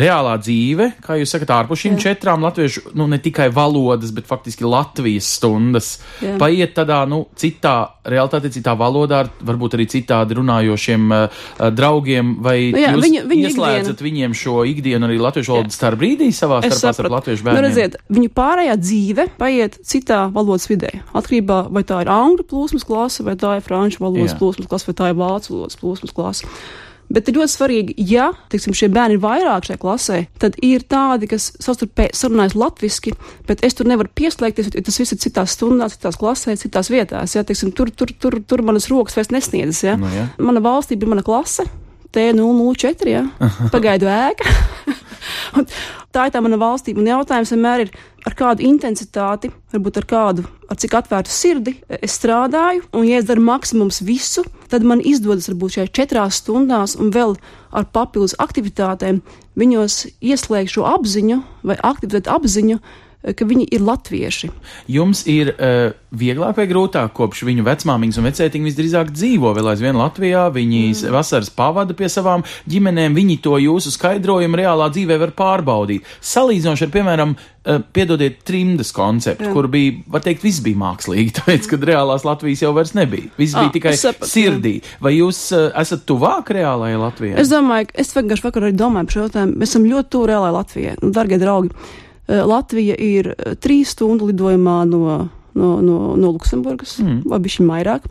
reālā 0.00 0.36
dzīve, 0.42 0.90
kā 1.04 1.16
jūs 1.20 1.32
sakat, 1.34 1.50
ārpus 1.56 1.80
šīm 1.84 1.96
četrām 2.02 2.42
latviešu, 2.44 2.92
nu, 2.94 3.06
ne 3.10 3.18
tikai 3.22 3.48
valodas, 3.54 4.12
bet 4.16 4.26
faktiski 4.28 4.64
Latvijas 4.68 5.28
stundas, 5.38 5.98
Jā. 6.22 6.36
paiet 6.40 6.74
tādā, 6.76 7.02
nu, 7.08 7.26
citā 7.36 7.74
realitātē, 8.06 8.50
citā 8.54 8.76
valodā, 8.78 9.24
ar 9.24 9.30
varbūt 9.48 9.74
arī 9.78 9.86
citādi 9.90 10.36
runājošiem 10.38 11.06
uh, 11.10 11.44
draugiem, 11.74 12.36
vai 12.44 12.70
Nu 12.72 12.78
jā, 12.82 12.92
jūs 12.94 13.04
viņu- 13.06 13.24
viņu 13.32 13.48
ieslēdzat 13.50 13.94
ikdiena. 13.96 14.06
viņiem 14.08 14.36
šo 14.42 14.56
ikdienu 14.70 15.08
arī 15.08 15.18
latviešu 15.18 15.52
valodas 15.56 15.74
starp 15.80 15.98
brīdī 15.98 16.28
savā 16.32 16.60
Es 16.64 16.76
starpā 16.78 16.94
starp 16.94 17.10
latviešu 17.16 17.42
Nu, 17.44 17.50
bērniem? 17.50 17.66
redziet, 17.66 17.96
viņu 18.10 18.30
pārējā 18.36 18.76
dzīve 18.78 19.28
paiet 19.38 19.78
citā 19.82 20.20
valodas 20.32 20.66
vidē. 20.70 20.90
Atkarībā 21.14 21.70
vai 21.72 21.82
tā 21.82 22.02
ir 22.04 22.08
angļu 22.12 22.44
plūsmas 22.46 22.84
klase, 22.86 23.22
vai 23.26 23.34
tā 23.34 23.56
ir 23.56 23.62
franču 23.66 23.98
valodas 24.04 24.34
plūsmas 24.38 24.68
klase, 24.68 24.86
vai 24.86 24.94
tā 24.94 25.10
ir 25.10 25.16
vācu 25.18 25.50
valodas 25.56 25.76
plūsmas 25.80 26.14
klase. 26.14 26.44
Bet 27.12 27.28
ir 27.30 27.36
ļoti 27.38 27.52
svarīgi, 27.52 27.94
ja 28.10 28.30
teiksim, 28.50 28.74
šie 28.74 28.88
bērni 28.92 29.16
ir 29.16 29.22
vairāk 29.22 29.68
šajā 29.68 29.78
klasē, 29.82 30.18
tad 30.42 30.58
ir 30.64 30.82
tādi, 30.90 31.28
kas 31.30 31.52
savstarpēji 31.62 32.16
sarunājas 32.18 32.56
latviešu, 32.58 33.14
bet 33.46 33.62
es 33.66 33.78
tur 33.78 33.86
nevaru 33.86 34.10
pieslēgties, 34.18 34.72
jo 34.74 34.82
tas 34.88 34.98
viss 35.00 35.14
ir 35.14 35.22
citās 35.22 35.54
stundās, 35.54 35.94
citās 35.94 36.18
klasēs, 36.18 36.64
citās 36.66 36.90
vietās. 36.90 37.36
Ja? 37.38 37.46
Teiksim, 37.46 37.70
tur, 37.76 37.92
tur, 37.94 38.10
tur, 38.10 38.40
tur 38.42 38.64
manas 38.66 38.90
rokas 38.90 39.18
vairs 39.18 39.30
nesniedzas. 39.34 39.84
Ja? 39.86 39.96
Nu, 40.00 40.10
jā. 40.10 40.28
Mana 40.42 40.62
valstība 40.64 41.06
ir 41.06 41.14
mana 41.14 41.26
klase. 41.26 41.68
T004, 42.16 43.10
ja? 43.12 43.26
pagaidu 43.74 44.10
ēka. 44.10 44.56
Un 45.56 45.66
tā 46.14 46.26
ir 46.26 46.34
tā 46.34 46.42
mana 46.44 46.58
valstība. 46.60 47.02
Un 47.02 47.10
jautājums 47.10 47.52
vienmēr 47.54 47.86
ir, 47.86 47.92
ar 48.26 48.36
kādu 48.38 48.66
intensitāti, 48.66 49.50
varbūt 49.74 50.00
ar 50.00 50.06
kādu, 50.10 50.46
ar 50.70 50.80
cik 50.82 50.96
atvērtu 50.98 51.32
sirdi 51.32 51.76
es 52.00 52.16
strādāju. 52.18 52.84
Un, 52.92 53.06
ja 53.08 53.20
es 53.20 53.28
daru 53.28 53.44
maksimums 53.46 54.02
visu, 54.06 54.44
tad 54.72 54.86
man 54.86 55.02
izdodas 55.04 55.50
varbūt 55.52 55.78
šajās 55.78 55.94
četrās 55.96 56.40
stundās 56.42 56.96
un 57.00 57.12
vēl 57.14 57.36
ar 57.76 57.88
papildus 57.92 58.36
aktivitātēm 58.42 59.22
viņos 59.58 60.04
ieslēgt 60.20 60.74
šo 60.74 60.86
apziņu 60.88 61.42
vai 61.66 61.78
aktivizēt 61.80 62.30
apziņu, 62.32 62.80
ka 63.34 63.46
viņi 63.48 63.66
ir 63.74 63.82
latvieši. 63.82 64.50
Jums 64.92 65.24
ir 65.30 65.52
uh, 65.54 65.94
vieglāk 66.16 66.60
vai 66.60 66.66
grūtāk, 66.70 67.10
kopš 67.16 67.42
viņu 67.48 67.64
vecmāmiņas 67.66 68.20
un 68.20 68.28
vecētiņi 68.28 68.70
visdrīzāk 68.70 69.10
dzīvo 69.14 69.52
vēl 69.56 69.72
aizvien 69.72 69.98
Latvijā, 69.98 70.46
viņi 70.54 70.82
mm. 70.92 71.10
vasaras 71.14 71.50
pavada 71.54 71.96
pie 71.96 72.10
savām 72.12 72.44
ģimenēm, 72.70 73.16
viņi 73.16 73.40
to 73.44 73.58
jūsu 73.62 73.92
skaidrojumu 73.94 74.60
reālā 74.62 74.88
dzīvē 74.94 75.18
var 75.24 75.34
pārbaudīt. 75.38 76.06
Salīdzinoši 76.22 76.86
ar, 76.86 76.92
piemēram, 76.94 77.34
uh, 77.34 77.82
piedodiet, 77.96 78.38
trimdas 78.46 78.94
konceptu, 78.94 79.50
kur 79.56 79.70
bija, 79.72 79.98
var 80.12 80.24
teikt, 80.26 80.46
viss 80.46 80.62
bija 80.64 80.78
mākslīgi, 80.84 81.34
tāpēc, 81.40 81.70
kad 81.72 81.90
reālās 81.90 82.26
Latvijas 82.28 82.62
jau 82.66 82.72
vairs 82.76 82.94
nebija. 82.98 83.32
Viss 83.40 83.56
Ah, 83.56 83.64
bija 83.64 83.76
tikai 83.78 83.94
es 83.96 84.02
sapratu, 84.04 84.30
sirdī. 84.30 84.74
Vai 85.02 85.16
jūs 85.16 85.40
uh, 85.56 85.68
esat 85.80 86.06
tuvāk 86.08 86.50
reālajai 86.56 86.98
Latvijai? 87.00 87.36
Es 87.40 87.52
domāju, 87.52 87.90
es 87.96 88.12
vienkārši 88.16 88.44
vakar 88.44 88.68
arī 88.68 88.76
domāju 88.76 89.08
par 89.08 89.16
šo 89.16 89.22
jautājumu. 89.26 89.60
Mēs 89.62 89.72
esam 89.72 89.86
ļoti 89.88 90.12
tuvu 90.12 90.28
reālajai 90.32 90.56
Latvijai. 90.56 90.96
Nu, 91.02 91.12
dargie 91.16 91.38
draugi, 91.40 91.72
Latvija 92.28 92.96
ir 92.98 93.32
eh, 93.34 93.54
trīs 93.62 93.94
stundu 93.94 94.30
lidojumā 94.30 94.80
no, 94.90 95.02
no, 95.56 95.70
no, 95.80 95.98
no 96.18 96.32
Luksemburgas, 96.34 96.98
mm. 97.02 97.22
vai 97.30 97.38
bišķiņ 97.44 97.70
vairāk. 97.70 98.08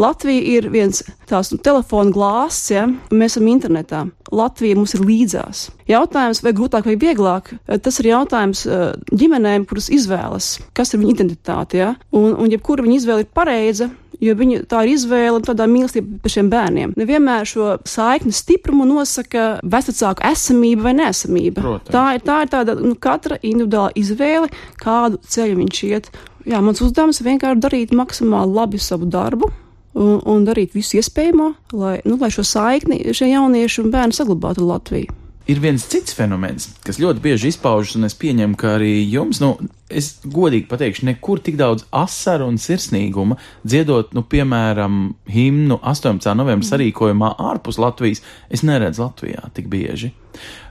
Latvija 0.00 0.44
ir 0.56 0.68
viens 0.72 1.02
tās 1.28 1.50
nu, 1.52 1.58
telefona 1.64 2.12
glāsts, 2.12 2.70
ja, 2.72 2.86
mēs 3.10 3.36
esam 3.36 3.48
internetā. 3.50 4.04
Latvija 4.32 4.76
mums 4.78 4.94
ir 4.96 5.04
līdzās. 5.06 5.66
Jautājums, 5.88 6.42
vai 6.44 6.52
grūtāk 6.56 6.88
vai 6.88 6.96
vieglāk, 7.00 7.52
tas 7.82 8.00
ir 8.02 8.10
jautājums 8.12 8.64
eh, 8.68 8.88
ģimenēm, 9.12 9.68
kuras 9.68 9.90
izvēlas, 9.92 10.56
kas 10.76 10.94
ir 10.94 11.02
viņa 11.02 11.16
identitāte, 11.18 11.82
ja, 11.82 11.94
un, 12.16 12.32
un 12.34 12.52
jebkura 12.52 12.86
viņa 12.86 13.00
izvēle 13.00 13.26
ir 13.26 13.32
pareiza, 13.34 13.90
jo 14.22 14.34
viņa 14.38 14.62
tā 14.70 14.82
ir 14.84 14.94
izvēle 14.94 15.38
un 15.38 15.44
tādā 15.46 15.66
mīlestība 15.70 16.20
par 16.22 16.32
šiem 16.32 16.48
bērniem. 16.52 16.94
Nevienmēr 16.98 17.48
šo 17.48 17.74
saikni 17.88 18.34
stiprumu 18.36 18.86
nosaka 18.88 19.48
vecāku 19.64 20.24
esamība 20.30 20.88
vai 20.88 20.94
nesamība. 21.00 21.60
Protams. 21.62 21.92
Tā 21.94 22.06
ir, 22.16 22.24
tā 22.26 22.38
ir 22.44 22.54
tāda 22.54 22.78
nu, 22.78 22.94
katra 22.94 23.40
individuāla 23.42 23.92
izvēle, 23.98 24.50
kādu 24.82 25.20
ceļu 25.26 25.60
viņš 25.60 25.84
iet. 25.90 26.10
Jā, 26.46 26.62
mans 26.62 26.82
uzdevums 26.84 27.20
ir 27.20 27.30
vienkārši 27.32 27.62
darīt 27.62 27.94
maksimāli 27.96 28.56
labi 28.56 28.82
savu 28.82 29.08
darbu. 29.10 29.52
Un, 29.96 30.18
un 30.28 30.42
darīt 30.44 30.74
visu 30.76 30.98
iespējamo, 30.98 31.54
lai, 31.72 31.94
nu, 32.04 32.18
lai 32.20 32.28
šo 32.28 32.44
saikni 32.44 33.14
šie 33.16 33.30
jaunieši 33.30 33.80
un 33.80 33.94
bērni 33.94 34.16
saglabātu 34.18 34.66
Latviju 34.68 35.22
ir 35.46 35.62
viens 35.62 35.84
cits 35.86 36.14
fenomens, 36.16 36.70
kas 36.86 36.98
ļoti 36.98 37.22
bieži 37.22 37.52
izpaužas, 37.52 37.94
un 37.98 38.08
es 38.08 38.16
pieņemu, 38.18 38.58
ka 38.58 38.76
arī 38.80 38.98
jums, 39.06 39.40
nu, 39.42 39.54
es 39.90 40.16
godīgi 40.26 40.66
pateikšu, 40.70 41.06
nekur 41.06 41.40
tik 41.44 41.58
daudz 41.60 41.86
asaru 41.94 42.48
un 42.50 42.58
sirsnīguma 42.60 43.38
dziedot, 43.66 44.12
nu, 44.16 44.24
piemēram, 44.26 45.00
himnu 45.30 45.78
18. 45.82 46.26
novembra 46.38 46.66
sarīkojumā 46.66 47.36
ārpus 47.52 47.78
Latvijas, 47.82 48.24
es 48.50 48.64
neredzu 48.66 49.04
Latvijā 49.04 49.46
tik 49.54 49.70
bieži. 49.72 50.12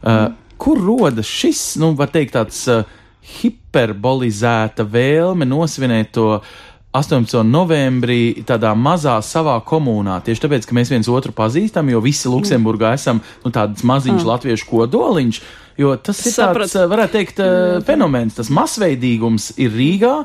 Uh, 0.04 0.30
kur 0.62 0.82
rodas 0.84 1.30
šis, 1.30 1.76
nu, 1.82 1.94
var 1.98 2.12
teikt, 2.14 2.36
tāds 2.36 2.62
uh, 2.72 2.84
hiperbolizēta 3.40 4.86
vēlme 4.86 5.48
nosvinēt 5.50 6.14
to 6.16 6.30
18. 6.96 7.42
novembrī 7.44 8.46
tādā 8.48 8.72
mazā 8.78 9.18
savā 9.26 9.58
komunā. 9.68 10.22
Tieši 10.24 10.46
tāpēc, 10.46 10.68
ka 10.68 10.78
mēs 10.78 10.92
viens 10.94 11.10
otru 11.12 11.34
pazīstam, 11.36 11.90
jo 11.92 12.00
visi 12.04 12.32
Luksemburgā 12.32 12.94
esam 12.96 13.20
nu, 13.44 13.52
tāds 13.52 13.84
maziņš 13.84 14.22
mm. 14.22 14.30
latviešu 14.30 14.70
kodoliņš. 14.70 15.42
Jo 15.78 15.96
tas 16.00 16.22
ir 16.24 16.32
Saprat. 16.32 16.70
tāds, 16.72 16.88
varētu 16.92 17.18
teikt, 17.18 17.40
mm. 17.44 17.86
fenomens. 17.88 18.38
Tas 18.38 18.52
masveidīgums 18.54 19.52
ir 19.60 19.74
Rīgā, 19.76 20.16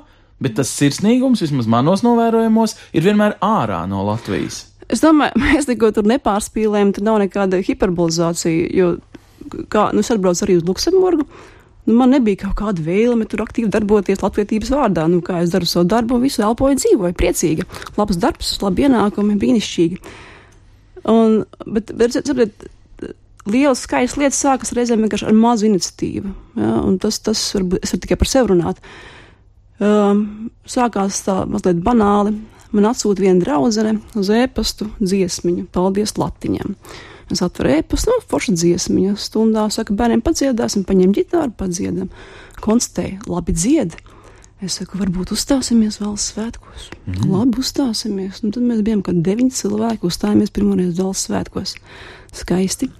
bet 0.42 0.56
tas 0.60 0.70
sirsnīgums, 0.78 1.42
vismaz 1.44 1.68
manos 1.70 2.04
novērojumos, 2.06 2.76
ir 2.94 3.06
vienmēr 3.06 3.36
ārā 3.44 3.82
no 3.90 4.04
Latvijas. 4.06 4.64
Es 4.90 5.02
domāju, 5.02 5.38
mēs 5.46 5.70
neko 5.70 5.92
tur 5.96 6.08
nepārspīlējam, 6.10 6.94
tur 6.96 7.08
nav 7.10 7.20
nekāda 7.24 7.62
hiperbolizācija, 7.66 8.70
jo, 8.76 8.92
kā, 9.72 9.90
nu, 9.94 10.04
es 10.04 10.12
atbraucu 10.14 10.46
arī 10.46 10.60
uz 10.60 10.68
Luksemburgu. 10.68 11.26
Nu, 11.88 11.94
man 11.96 12.12
nebija 12.12 12.44
kaut 12.44 12.58
kāda 12.60 12.82
vēlme 12.84 13.24
tur 13.26 13.42
aktīvi 13.42 13.70
darboties 13.72 14.20
latviedzības 14.22 14.70
vārdā. 14.74 15.06
Nu, 15.10 15.22
kā 15.24 15.40
es 15.42 15.50
daru 15.50 15.66
savu 15.66 15.88
darbu, 15.90 16.20
visu 16.22 16.44
elpoju, 16.46 16.76
dzīvoju, 16.78 17.16
priecīga. 17.18 17.64
Labs 17.96 18.20
darbs, 18.20 18.52
labi 18.62 18.84
ienākumi, 18.86 19.38
brīnišķīgi. 19.40 19.98
Un, 21.10 21.40
bet, 21.64 21.94
bet 21.96 22.18
saprotiet, 22.18 22.68
lielas 23.48 23.84
skaistas 23.86 24.20
lietas 24.20 24.40
sākas 24.42 24.74
reizēm 24.76 25.04
vienkārši 25.04 25.28
ar 25.30 25.36
mazu 25.36 25.68
iniciatīvu. 25.68 26.32
Ja, 26.60 26.74
tas, 27.02 27.20
tas 27.24 27.42
varbūt 27.56 27.84
es 27.84 27.94
varu 27.94 28.04
tikai 28.04 28.18
par 28.20 28.30
sevi 28.30 28.52
runāt. 28.52 28.82
Um, 29.80 30.50
sākās 30.68 31.22
tā 31.24 31.42
mazliet 31.48 31.80
banāli. 31.84 32.34
Man 32.70 32.86
atsūta 32.86 33.24
viena 33.24 33.40
draudzene 33.42 33.96
uz 34.18 34.28
e-pastu 34.30 34.90
dziesmiņu. 35.00 35.66
Paldies 35.74 36.14
Latiņam! 36.20 36.76
Es 37.30 37.42
atveru 37.46 37.70
e-pastu, 37.76 38.10
nu, 38.10 38.22
forša 38.30 38.56
dziesmiņa 38.58 39.16
stundā, 39.22 39.68
saka, 39.70 39.94
bērniem 39.94 40.22
padziedāsim, 40.26 40.82
paņem 40.86 41.12
ģitāru, 41.14 41.52
padziedam. 41.58 42.08
Konstatēja, 42.62 43.20
labi 43.30 43.54
dzied. 43.54 43.94
Es 44.60 44.76
saku, 44.76 44.98
varbūt 45.00 45.30
uzstāsimies 45.32 46.00
valsts 46.02 46.34
svētkos. 46.34 46.88
Mm. 47.06 47.30
Labi, 47.32 47.62
uzstāsimies. 47.62 48.42
Un 48.44 48.52
tad 48.52 48.66
mēs 48.66 48.82
bijām, 48.84 49.00
kad 49.06 49.22
deviņi 49.24 49.54
cilvēki 49.56 50.04
uzstājāmies 50.10 50.52
pirmoreiz 50.52 50.98
valsts 50.98 51.30
svētkos. 51.30 51.76
Skaisti. 52.42 52.90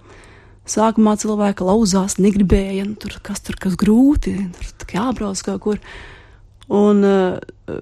Sākumā 0.68 1.16
cilvēki 1.18 1.66
lauzās, 1.66 2.18
negribēja, 2.20 2.84
nu, 2.86 2.96
tur 3.00 3.16
kas 3.24 3.42
tur 3.46 3.56
kas 3.60 3.76
grūti, 3.80 4.36
tur 4.78 4.96
jābrauc 4.96 5.40
kaut 5.46 5.62
kur. 5.64 5.80
Un 6.70 7.00
uh, 7.02 7.40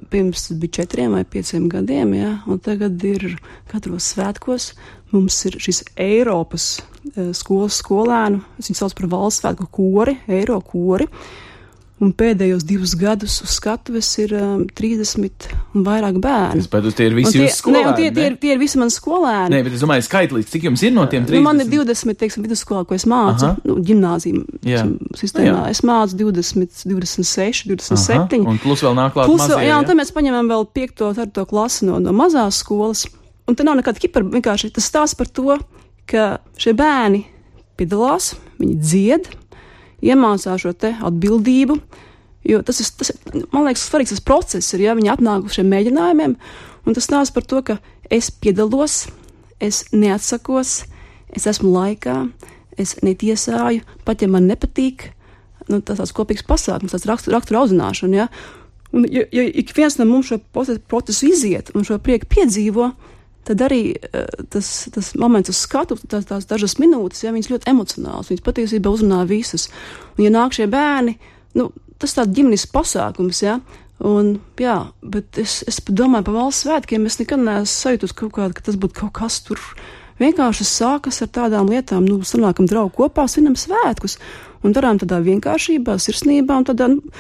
pirms 0.09 0.47
bija 0.57 0.79
četriem 0.79 1.13
vai 1.19 1.27
pieciem 1.29 1.67
gadiem, 1.69 2.15
ja, 2.17 2.31
un 2.49 2.63
tagad 2.65 3.03
ir 3.05 3.35
katros 3.69 4.15
svētkos 4.15 4.71
Mums 5.09 5.39
ir 5.49 5.55
šis 5.63 5.83
Eiropas 5.97 6.65
uh, 7.15 7.31
skolas 7.37 7.79
skolēnu, 7.81 8.43
viņu 8.61 8.77
sauc 8.77 8.95
par 8.99 9.09
valsts 9.15 9.41
svētku 9.41 9.69
kori, 9.73 10.19
Eiro 10.29 10.59
kori. 10.61 11.07
Un 11.99 12.13
pēdējos 12.15 12.63
divus 12.63 12.93
gadus 12.95 13.41
uz 13.43 13.57
skatuves 13.57 14.07
ir 14.23 14.31
um, 14.39 14.61
30 14.79 15.49
un 15.75 15.83
vairāk 15.87 16.21
bērnu. 16.23 16.63
Es 16.63 16.69
pēdu, 16.71 16.93
tie 16.95 17.09
ir 17.09 17.17
visi 17.17 17.41
jūsu 17.41 17.57
skolēni. 17.57 17.89
Ne, 17.89 17.95
tie, 17.97 18.11
tie, 18.15 18.27
ir, 18.31 18.37
tie 18.39 18.53
ir 18.55 18.61
visi 18.61 18.79
mani 18.79 18.95
skolēni. 18.95 19.51
Nē, 19.57 19.63
bet 19.67 19.75
es 19.75 19.83
domāju, 19.83 20.05
skaitlīgs, 20.07 20.53
cik 20.53 20.69
jums 20.69 20.85
ir 20.87 20.95
no 20.95 21.09
tiem 21.11 21.27
30? 21.27 21.35
Nu, 21.35 21.43
man 21.49 21.59
ir 21.65 21.67
20, 21.73 22.15
teiksim, 22.21 22.45
vidusskolā, 22.47 22.85
ko 22.87 22.95
es 22.95 23.03
mācu, 23.11 23.49
Aha. 23.49 23.67
nu, 23.67 23.81
ģimnāziju 23.89 24.45
sistēmā. 25.19 25.49
Jā. 25.49 25.65
Es 25.75 25.83
mācu 25.87 26.21
20, 26.23 26.85
26, 26.87 27.67
27. 27.73 28.15
Aha. 28.15 28.55
Un 28.55 28.63
plus 28.63 28.87
vēl 28.87 28.95
nāk 28.99 29.17
klāt 29.17 29.33
plus, 29.33 29.43
mazie, 29.43 29.67
jā, 29.67 29.81
un 29.83 29.91
tad 29.91 29.99
mēs 29.99 30.15
paņemam 30.15 30.53
vēl 30.55 30.69
5. 30.79 30.95
4. 31.19 31.47
klasi 31.51 31.91
no, 31.91 31.99
no 32.05 32.15
mazās 32.15 32.63
skolas. 32.63 33.09
Un 33.51 33.59
te 33.59 33.67
nav 33.67 33.75
nekāda 33.81 33.99
hiper, 34.05 34.23
vienkārši 34.39 34.71
tas 34.77 34.87
stāsta 34.87 35.19
par 35.19 35.35
to, 35.35 35.59
ka 36.07 36.31
šie 36.61 36.79
bērni 36.79 37.25
piedalās, 37.79 38.37
viņi 38.63 38.79
dzied, 38.83 39.31
iemācās 40.05 40.63
šo 40.63 40.75
te 40.77 40.95
atbildību. 41.05 41.79
Jo 42.49 42.63
tas 42.65 42.81
ir, 42.81 42.91
tas, 43.01 43.13
man 43.53 43.67
liekas, 43.67 43.89
svarīgs 43.89 44.15
tas 44.15 44.25
process, 44.25 44.75
ir, 44.75 44.87
ja 44.87 44.95
viņi 44.97 45.11
atnāk 45.13 45.49
uz 45.49 45.59
šiem 45.59 45.69
mēģinājumiem, 45.73 46.37
un 46.87 46.97
tas 46.97 47.09
stāsta 47.09 47.35
par 47.35 47.47
to, 47.51 47.63
ka 47.67 47.79
es 48.15 48.31
piedalos, 48.31 49.09
es 49.61 49.83
neatsakos, 49.93 50.79
es 51.35 51.49
esmu 51.51 51.73
laikā, 51.75 52.23
es 52.79 52.95
netiesāju, 53.03 53.83
pat 54.07 54.23
ja 54.23 54.31
man 54.31 54.49
nepatīk. 54.49 55.11
Nu, 55.69 55.83
tas 55.85 55.99
tāds 56.01 56.15
kopīgs 56.17 56.47
pasākums, 56.49 56.95
tāds 56.95 57.05
rakstura, 57.11 57.37
rakstura 57.37 57.61
audzināšana. 57.61 58.23
Ja? 58.23 58.29
Un, 58.97 59.05
ja, 59.13 59.27
ja 59.35 59.45
ik 59.45 59.75
viens 59.77 59.99
no 59.99 60.07
mums 60.09 60.31
šo 60.31 60.39
procesu 60.89 61.29
iziet 61.29 61.75
un 61.77 61.85
šo 61.85 61.99
prieku 62.01 62.31
piedzīvo, 62.33 62.89
tad 63.49 63.65
arī 63.65 63.83
eh, 63.97 64.29
tas, 64.53 64.71
tas 64.95 65.11
moments 65.19 65.53
uz 65.53 65.59
skatu, 65.65 65.99
tās, 66.09 66.29
tās 66.29 66.47
dažas 66.49 66.77
minūtes, 66.83 67.25
ja 67.25 67.35
viņas 67.35 67.51
ļoti 67.55 67.71
emocionāls, 67.73 68.31
viņas 68.31 68.47
patiesībā 68.47 68.93
uzrunā 68.93 69.25
visas. 69.29 69.69
Un, 70.17 70.27
ja 70.27 70.33
nāk 70.35 70.57
šie 70.57 70.69
bērni, 70.71 71.17
nu, 71.59 71.71
tas 71.99 72.17
tāds 72.17 72.35
ģimenes 72.37 72.69
pasākums, 72.73 73.43
ja. 73.45 73.59
Un, 73.99 74.37
jā, 74.63 74.77
bet 75.03 75.41
es, 75.43 75.61
es 75.67 75.81
domāju 75.83 76.29
par 76.29 76.37
valsts 76.37 76.67
svētkiem. 76.67 77.09
Es 77.11 77.19
nekad 77.19 77.43
neesmu 77.43 77.73
sajūtus 77.73 78.15
kaut 78.21 78.37
kādu, 78.37 78.55
ka 78.55 78.69
tas 78.69 78.79
būtu 78.79 79.01
kaut 79.01 79.17
kas 79.19 79.41
tur. 79.47 79.63
Vienkārši 80.23 80.67
sākas 80.67 81.21
ar 81.23 81.33
tādām 81.35 81.71
lietām, 81.71 82.07
nu, 82.07 82.21
sanākam 82.27 82.67
draugu 82.71 82.95
kopā, 82.95 83.27
svinam 83.31 83.59
svētkus 83.59 84.19
un 84.67 84.75
darām 84.75 84.99
tādā 85.03 85.19
vienkāršībā, 85.23 85.99
sirsnībā 86.03 86.63
un 86.63 86.67
tādā. 86.71 86.91
Nu, 86.95 87.19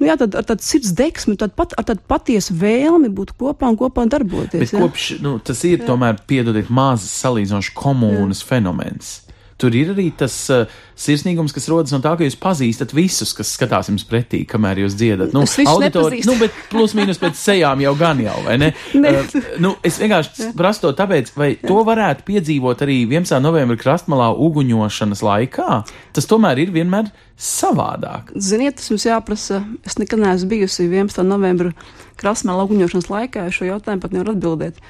Nu, 0.00 0.08
jā, 0.08 0.16
tad 0.18 0.34
ar 0.34 0.46
tādu 0.48 0.64
sirds 0.66 0.90
deksmi, 0.98 1.36
tad 1.38 1.52
pat, 1.54 1.74
ar 1.78 1.86
tādu 1.86 2.02
patiesu 2.10 2.56
vēlmi 2.58 3.12
būt 3.14 3.36
kopā 3.38 3.70
un 3.70 3.78
kopā 3.78 4.06
darboties. 4.10 4.64
Bet 4.64 4.74
jā. 4.74 4.80
kopš, 4.82 5.10
nu, 5.22 5.36
tas 5.38 5.60
ir 5.68 5.78
jā. 5.78 5.86
tomēr, 5.86 6.18
piedodiet, 6.26 6.72
mazs 6.74 7.12
salīdzinoši 7.22 7.74
komunas 7.78 8.42
jā. 8.42 8.48
fenomens. 8.50 9.12
Tur 9.60 9.74
ir 9.78 9.92
arī 9.92 10.08
tas 10.18 10.34
uh, 10.50 10.64
sirsnīgums, 10.98 11.54
kas 11.54 11.68
rodas 11.70 11.94
no 11.94 12.00
tā, 12.02 12.16
ka 12.18 12.26
jūs 12.26 12.36
pazīstat 12.40 12.90
visus, 12.96 13.30
kas 13.36 13.52
skatās 13.54 13.90
jums 13.90 14.02
pretī, 14.08 14.42
kamēr 14.50 14.82
jūs 14.82 14.96
dziedat. 14.98 15.34
Nu, 15.34 15.44
auditori, 15.70 16.22
nu, 16.26 16.34
bet 16.40 16.56
plus 16.72 16.96
mīnus 16.98 17.20
pēc 17.22 17.38
sejām 17.38 17.84
jau 17.84 17.92
gan 17.98 18.22
jau, 18.24 18.36
vai 18.46 18.58
ne? 18.60 18.72
Uh, 19.04 19.26
nu, 19.60 19.70
es 19.84 19.98
vienkārši 20.00 20.48
prasu 20.56 20.84
to 20.84 20.90
tāpēc, 20.96 21.30
vai 21.36 21.50
to 21.60 21.76
varētu 21.86 22.24
piedzīvot 22.26 22.80
arī 22.86 22.96
11. 23.04 23.36
novembra 23.44 23.76
krastmalā 23.78 24.30
uguņošanas 24.46 25.22
laikā. 25.24 25.80
Tas 26.16 26.28
tomēr 26.30 26.62
ir 26.64 26.72
vienmēr 26.74 27.10
savādāk. 27.40 28.32
Ziniet, 28.34 28.78
tas 28.80 28.90
jums 28.90 29.06
jāprasa. 29.06 29.60
Es 29.86 29.98
nekad 30.00 30.22
neesmu 30.22 30.50
bijusi 30.54 30.86
11. 30.86 31.20
novembra 31.26 31.74
krastmalā 32.20 32.64
uguņošanas 32.68 33.10
laikā, 33.12 33.48
šo 33.54 33.68
jautājumu 33.68 34.04
pat 34.04 34.14
nevaru 34.16 34.36
atbildēt. 34.36 34.80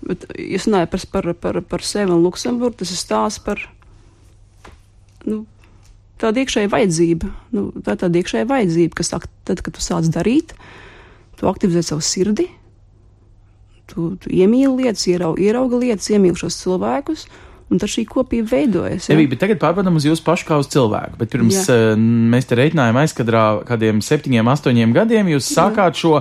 Bet, 0.00 0.24
ja 0.40 0.60
runāju 0.64 0.90
par, 0.94 1.06
par, 1.12 1.30
par, 1.44 1.60
par 1.74 1.84
sevi 1.84 2.14
un 2.14 2.24
Luksemburgu, 2.24 2.80
tas 2.80 2.92
ir 2.94 3.00
stāsts 3.00 3.42
par 3.44 3.60
nu, 5.28 5.42
tāda 6.20 6.42
iekšēja 6.42 6.70
vajadzība. 6.72 7.32
Nu, 7.56 7.66
tā 7.84 7.96
ir 7.96 8.00
tāda 8.04 8.22
iekšēja 8.22 8.48
vajadzība, 8.50 8.96
kas 9.00 9.12
sāk, 9.12 9.28
tad, 9.48 9.62
kad 9.64 9.76
tu 9.76 9.84
sāc 9.84 10.08
darīt, 10.12 10.54
tu 11.40 11.50
aktivizē 11.50 11.82
savu 11.86 12.04
sirdi, 12.04 12.48
tu, 13.90 14.14
tu 14.20 14.32
iemīli 14.32 14.84
lietas, 14.84 15.06
ieraugi, 15.10 15.48
ierauga 15.48 15.80
lietas, 15.82 16.10
iemīli 16.12 16.38
šos 16.40 16.60
cilvēkus. 16.62 17.28
Un 17.70 17.78
tad 17.78 17.86
šī 17.86 18.02
kopība 18.10 18.50
veidojas. 18.50 19.04
Ja? 19.06 19.14
Evī, 19.14 19.28
tagad 19.38 19.60
pārbaudām 19.62 19.94
uz 19.94 20.02
jūsu 20.02 20.24
pašu 20.26 20.48
kā 20.48 20.56
uz 20.58 20.66
cilvēku. 20.72 21.14
Bet 21.20 21.30
pirms 21.30 21.68
jā. 21.68 21.76
uh, 21.92 22.00
mēs 22.32 22.48
te 22.50 22.58
reiķinājām 22.58 22.98
aizkadrā 22.98 23.42
kādiem 23.68 24.00
septiņiem, 24.02 24.50
astoņiem 24.50 24.94
gadiem, 24.96 25.30
jūs 25.36 25.52
sākāt 25.54 25.94
jā. 25.94 26.00
šo 26.00 26.12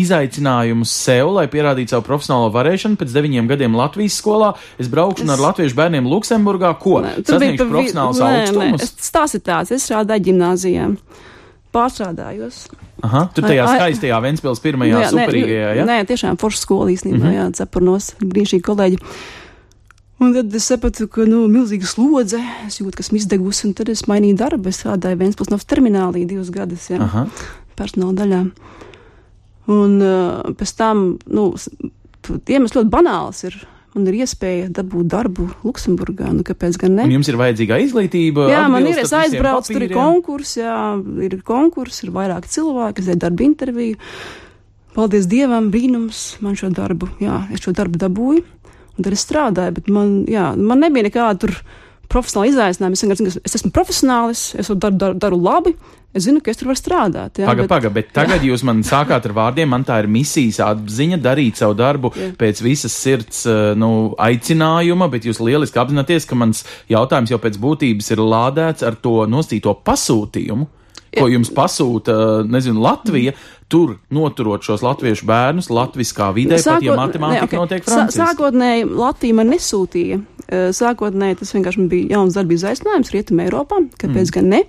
izaicinājumus 0.00 0.92
sev, 0.92 1.30
lai 1.36 1.46
pierādītu 1.52 1.94
savu 1.94 2.06
profesionālo 2.06 2.50
varēšanu. 2.54 2.98
Pēc 3.00 3.14
deviņiem 3.14 3.50
gadiem 3.50 3.76
Latvijas 3.78 4.18
skolā 4.20 4.54
es 4.80 4.90
braukšu 4.92 5.26
es... 5.26 5.34
ar 5.34 5.44
latviešu 5.48 5.78
bērniem 5.78 6.08
Luksemburgā. 6.10 6.72
Ko? 6.80 6.98
Sasniegšu 7.20 7.68
profesionālus 7.70 8.22
augstumus? 8.24 8.96
Tas 9.14 9.36
ir 9.36 9.44
tāds, 9.46 9.74
es 9.74 9.86
strādāju 9.86 10.30
ģimnāzijā. 10.30 10.90
pārstrādājos. 11.74 12.66
Aha, 13.04 13.24
tur 13.34 13.44
tajā 13.48 13.64
Ai, 13.64 13.70
ai. 13.70 13.78
skaistajā 13.78 14.18
Ventspils 14.22 14.60
pirmajā 14.62 14.94
Nu 14.94 15.00
jā, 15.02 15.08
nē, 15.10 15.24
superīgajā, 15.24 15.70
ja? 15.78 15.86
Nē, 15.88 15.96
tiešām 16.08 16.38
forša 16.40 16.60
skola 16.62 16.92
īstenībā, 16.94 17.18
mm. 17.18 17.24
-hmm. 17.26 17.38
jā, 17.40 17.46
cepurnos, 17.58 18.12
brīnišķīgi 18.22 18.64
kolēģi. 18.68 19.00
Un 20.22 20.32
tad 20.36 20.54
es 20.54 20.68
sapratu, 20.70 21.08
ka, 21.10 21.26
nu, 21.28 21.42
milzīga 21.50 21.88
slodze, 21.90 22.38
es 22.68 22.78
jūtu, 22.78 22.94
ka 22.94 23.02
esmu 23.02 23.18
izdegusi, 23.18 23.66
un 23.68 23.74
tad 23.74 23.90
es 23.92 24.06
mainīju 24.08 24.38
darbu. 24.40 24.70
Es 24.70 24.80
strādāju 24.80 25.18
Ventspils 25.20 25.50
naftas 25.50 25.68
terminālī 25.74 26.24
divus 26.30 26.52
gadus, 26.54 26.86
jā, 26.92 27.02
Aha. 27.02 27.26
personāla 27.76 28.14
daļā. 28.22 28.40
Un 29.72 30.00
uh, 30.04 30.42
pēc 30.58 30.74
tam, 30.76 31.04
nu, 31.32 31.46
iemesls 32.32 32.76
ļoti 32.76 32.92
banāls 32.92 33.46
ir. 33.48 33.62
Man 33.94 34.08
ir 34.10 34.24
iespēja 34.24 34.72
dabūt 34.74 35.06
darbu 35.06 35.44
Luksemburgā, 35.62 36.32
nu 36.34 36.42
kāpēc 36.42 36.80
gan 36.82 36.96
ne? 36.98 37.04
Un 37.06 37.12
jums 37.14 37.28
ir 37.30 37.36
vajadzīga 37.38 37.76
izglītība? 37.84 38.48
Jā, 38.50 38.64
man 38.66 38.88
ir, 38.90 38.98
es 38.98 39.12
aizbraucu, 39.14 39.70
tur 39.70 39.84
ir 39.84 39.92
papīriem? 39.92 40.00
konkurss, 40.00 40.56
jā, 40.58 40.78
ir 41.22 41.36
konkurss, 41.46 42.02
ir 42.02 42.10
vairāki 42.16 42.50
cilvēki, 42.56 43.04
es 43.04 43.12
devu 43.12 43.20
darbu 43.22 43.46
interviju. 43.46 44.00
Paldies 44.98 45.28
Dievam, 45.30 45.70
brīnums, 45.70 46.24
man 46.42 46.58
šo 46.58 46.72
darbu, 46.74 47.06
jā, 47.22 47.44
es 47.54 47.62
šo 47.62 47.70
darbu 47.78 48.02
dabūju, 48.02 48.42
un 48.98 49.06
tad 49.06 49.14
es 49.14 49.22
strādāju, 49.28 49.76
bet 49.78 49.94
man, 49.94 50.12
jā, 50.30 50.48
man 50.58 50.82
nebija 50.82 51.06
nekāda 51.06 51.44
tur 51.46 51.54
profesionāla 52.10 52.50
izaicinājuma. 52.50 52.98
Es 52.98 53.06
vienkārši 53.06 53.44
es 53.46 53.58
esmu 53.60 53.70
profesionālis, 53.74 54.42
es 54.58 54.70
to 54.70 54.78
daru, 54.78 54.98
daru, 54.98 55.18
daru 55.22 55.38
labi, 55.38 55.74
es 56.14 56.26
zinu, 56.28 56.42
ka 56.44 56.52
es 56.52 56.60
tur 56.60 56.70
varu 56.70 56.78
strādāt. 56.78 57.40
Jā, 57.42 57.48
Paga, 57.48 57.66
paga, 57.70 57.90
bet 57.94 58.12
tagad 58.14 58.44
jūs 58.46 58.64
man 58.66 58.84
sākāt 58.86 59.26
ar 59.28 59.34
vārdiem, 59.36 59.70
man 59.70 59.86
tā 59.86 59.98
ir 60.02 60.10
misijas 60.10 60.60
apziņa 60.64 61.18
darīt 61.24 61.60
savu 61.60 61.76
darbu 61.78 62.12
Jā. 62.14 62.30
pēc 62.40 62.62
visas 62.64 62.94
sirds 62.94 63.44
eh, 63.50 63.72
nu, 63.78 63.90
aicinājuma, 64.20 65.10
bet 65.12 65.26
jūs 65.28 65.42
lieliski 65.42 65.80
apzināties, 65.82 66.28
ka 66.30 66.38
mans 66.38 66.64
jautājums 66.90 67.34
jau 67.34 67.40
pēc 67.42 67.58
būtības 67.60 68.14
ir 68.14 68.24
lādēts 68.24 68.86
ar 68.86 68.98
to 69.02 69.24
nosīto 69.30 69.74
pasūtījumu. 69.84 70.70
Ko 71.14 71.28
jums 71.30 71.50
pasūta, 71.54 72.14
nezinu, 72.50 72.80
Latvija, 72.82 73.36
tur 73.70 73.96
noturot 74.10 74.64
šos 74.66 74.82
latviešu 74.82 75.26
bērnus, 75.28 75.70
latviskā 75.70 76.32
vidē, 76.34 76.58
pat 76.58 76.82
ja 76.84 76.96
matemātika 76.98 77.54
ne, 77.54 77.60
notiek 77.60 77.84
Sā- 77.84 77.92
franciski. 77.92 78.20
Sākotnēji 78.22 78.88
Latvija 78.90 79.38
man 79.38 79.52
nesūtīja. 79.54 80.18
Eh, 80.48 80.66
Sākotnēji 80.76 81.40
tas 81.40 81.54
vienkārši 81.54 81.86
bija 81.90 82.18
jauns 82.18 82.36
darbības 82.38 82.66
aicinājums 82.72 83.14
Rietumē 83.14 83.48
Eiropā, 83.48 83.80
kāpēc 84.02 84.26
mm. 84.26 84.34
gan 84.36 84.50
ne. 84.56 84.62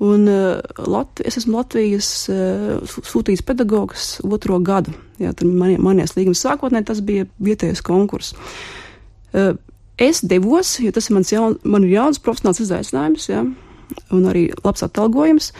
Un 0.00 0.24
uh, 0.32 0.60
Latvi, 0.88 1.26
es 1.28 1.36
esmu 1.36 1.58
Latvijas 1.58 2.06
uh, 2.32 2.78
sūtījis 2.88 3.42
pedagogs 3.44 4.14
otro 4.24 4.56
gadu. 4.64 4.94
Jā, 5.20 5.34
tur 5.36 5.50
man, 5.52 5.74
manies 5.84 6.14
līgums 6.16 6.40
sākotnēji 6.40 6.88
tas 6.88 7.02
bija 7.04 7.26
vietējais 7.44 7.84
konkurss. 7.84 8.32
Uh, 9.36 9.52
es 10.00 10.22
devos, 10.24 10.78
jo 10.80 10.92
tas 10.96 11.10
ir 11.10 11.18
mans 11.18 11.32
jaun, 11.34 11.58
man 11.68 11.84
ir 11.84 11.98
jauns 11.98 12.22
profesionāls 12.24 12.62
izaicinājums, 12.64 13.28
jā, 13.28 13.44
un 14.16 14.30
arī 14.30 14.46
labs 14.64 14.86
atalgojums. 14.86 15.52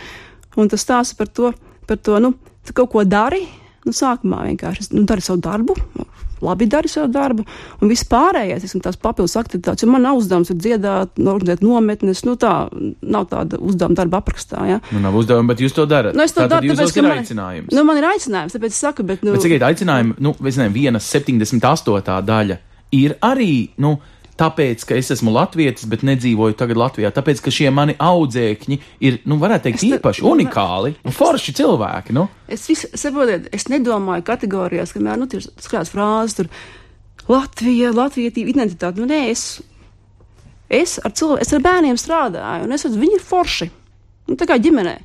Un 0.56 0.72
tas 0.72 0.86
stāsta 0.86 1.20
par 1.20 1.28
to, 1.28 1.52
par 1.86 2.00
to, 2.00 2.16
nu, 2.24 2.32
tu 2.64 2.74
kaut 2.80 2.94
ko 2.94 3.04
dari, 3.04 3.44
nu, 3.84 3.92
sākumā 3.92 4.46
vienkārši, 4.48 4.88
nu, 4.96 5.04
dari 5.08 5.24
savu 5.24 5.44
darbu, 5.44 5.76
labi 6.44 6.68
dari 6.70 6.90
savu 6.90 7.10
darbu, 7.12 7.44
un 7.80 7.90
viss 7.90 8.06
pārējais, 8.10 8.64
esmu 8.68 8.82
tās 8.84 8.98
papildus 9.00 9.36
aktivitātes, 9.40 9.84
jo 9.84 9.90
man 9.92 10.04
nav 10.06 10.20
uzdevums 10.20 10.52
ir 10.52 10.58
dziedāt, 10.60 11.18
organizēt 11.20 11.64
nometnes, 11.64 12.24
nu, 12.28 12.36
tā 12.40 12.54
nav 13.00 13.28
tāda 13.32 13.60
uzdevuma 13.60 13.98
darba 13.98 14.22
aprakstā, 14.22 14.64
jā. 14.68 14.78
Nu, 14.94 15.02
nav 15.04 15.18
uzdevuma, 15.20 15.52
bet 15.52 15.64
jūs 15.64 15.76
to 15.76 15.86
darat. 15.90 16.16
Nu, 16.16 16.24
es 16.26 16.36
to 16.36 16.46
daru, 16.50 16.70
tāpēc, 16.70 16.94
ka 16.94 17.02
ir 17.02 17.08
man, 17.08 17.24
aicinājums. 17.24 17.74
nu, 17.76 17.84
man 17.88 18.00
ir 18.00 18.08
aicinājums, 18.12 18.56
tāpēc 18.56 18.76
es 18.76 18.80
saku, 18.86 19.06
bet, 19.06 19.24
nu, 19.26 19.36
Bet, 19.36 19.44
sakiet, 19.46 19.66
aicinājumi, 19.66 20.16
nu, 20.22 20.34
es 20.40 20.56
nezinu, 20.56 20.74
viena 20.74 21.02
78. 21.02 22.20
daļa 22.30 22.60
ir 22.96 23.16
arī, 23.22 23.52
nu, 23.82 23.94
tāpēc, 24.40 24.84
ka 24.88 24.96
es 24.96 25.10
esmu 25.14 25.32
latvietis, 25.34 25.84
bet 25.90 26.02
nedzīvoju 26.06 26.56
tagad 26.58 26.80
Latvijā, 26.80 27.10
tāpēc, 27.14 27.42
ka 27.44 27.52
šie 27.54 27.68
mani 27.74 27.94
audzēkņi 28.00 28.78
ir, 29.06 29.18
nu, 29.28 29.36
varētu 29.42 29.68
teikt, 29.68 29.82
te- 29.84 29.90
īpaši, 29.98 30.24
unikāli 30.26 30.94
un 31.04 31.14
forši 31.16 31.54
cilvēki, 31.60 32.16
nu. 32.16 32.26
Es 32.48 32.64
visu 32.70 32.88
saprotu, 32.98 33.42
es 33.54 33.68
nedomāju 33.72 34.24
kategorijās, 34.26 34.94
kamēr, 34.96 35.20
nu, 35.20 35.28
tur 35.30 35.44
skrās 35.60 35.92
frāzes, 35.92 36.38
tur 36.40 36.52
Latvija, 37.30 37.92
latvietība, 37.94 38.50
identitāte. 38.50 38.98
Nu, 38.98 39.06
nē, 39.06 39.20
es, 39.30 39.60
es 40.72 40.96
ar 41.04 41.12
cilvēku, 41.14 41.44
es 41.44 41.52
ar 41.54 41.62
bērniem 41.62 41.98
strādāju, 42.00 42.64
un 42.66 42.74
es 42.74 42.86
redzu, 42.86 42.98
viņi 42.98 43.18
ir 43.20 43.22
forši. 43.22 43.68
Nu, 44.30 44.38
tā 44.40 44.48
kā 44.50 44.56
ģimenē. 44.62 44.96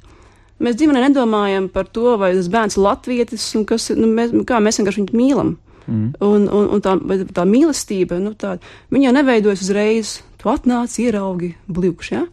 Mēs 0.64 0.78
ģimenē 0.80 1.04
nedomājam 1.10 1.68
par 1.70 1.90
to, 1.92 2.16
vai 2.22 2.32
tas 2.38 2.48
bērns 2.50 2.78
ir 2.78 2.86
latvietis, 2.86 3.46
un 3.60 3.66
kas, 3.68 3.90
nu, 3.98 4.08
mēs, 4.08 4.32
kā 4.48 4.62
mēs 4.64 4.80
vienkārši 4.80 5.04
viņu 5.04 5.20
mīlam. 5.20 5.56
Mm. 5.86 6.14
Un, 6.26 6.48
un, 6.50 6.70
un 6.76 6.84
tā, 6.84 6.96
tā 7.36 7.46
mīlestība, 7.50 8.18
nu, 8.22 8.34
tā, 8.40 8.56
viņa 8.94 9.10
jau 9.10 9.16
neveidojas 9.20 9.66
uzreiz. 9.66 10.14
Tu 10.42 10.50
atnāc, 10.52 10.94
ieraugi, 11.02 11.54
blīvkš, 11.72 12.14
ja? 12.14 12.24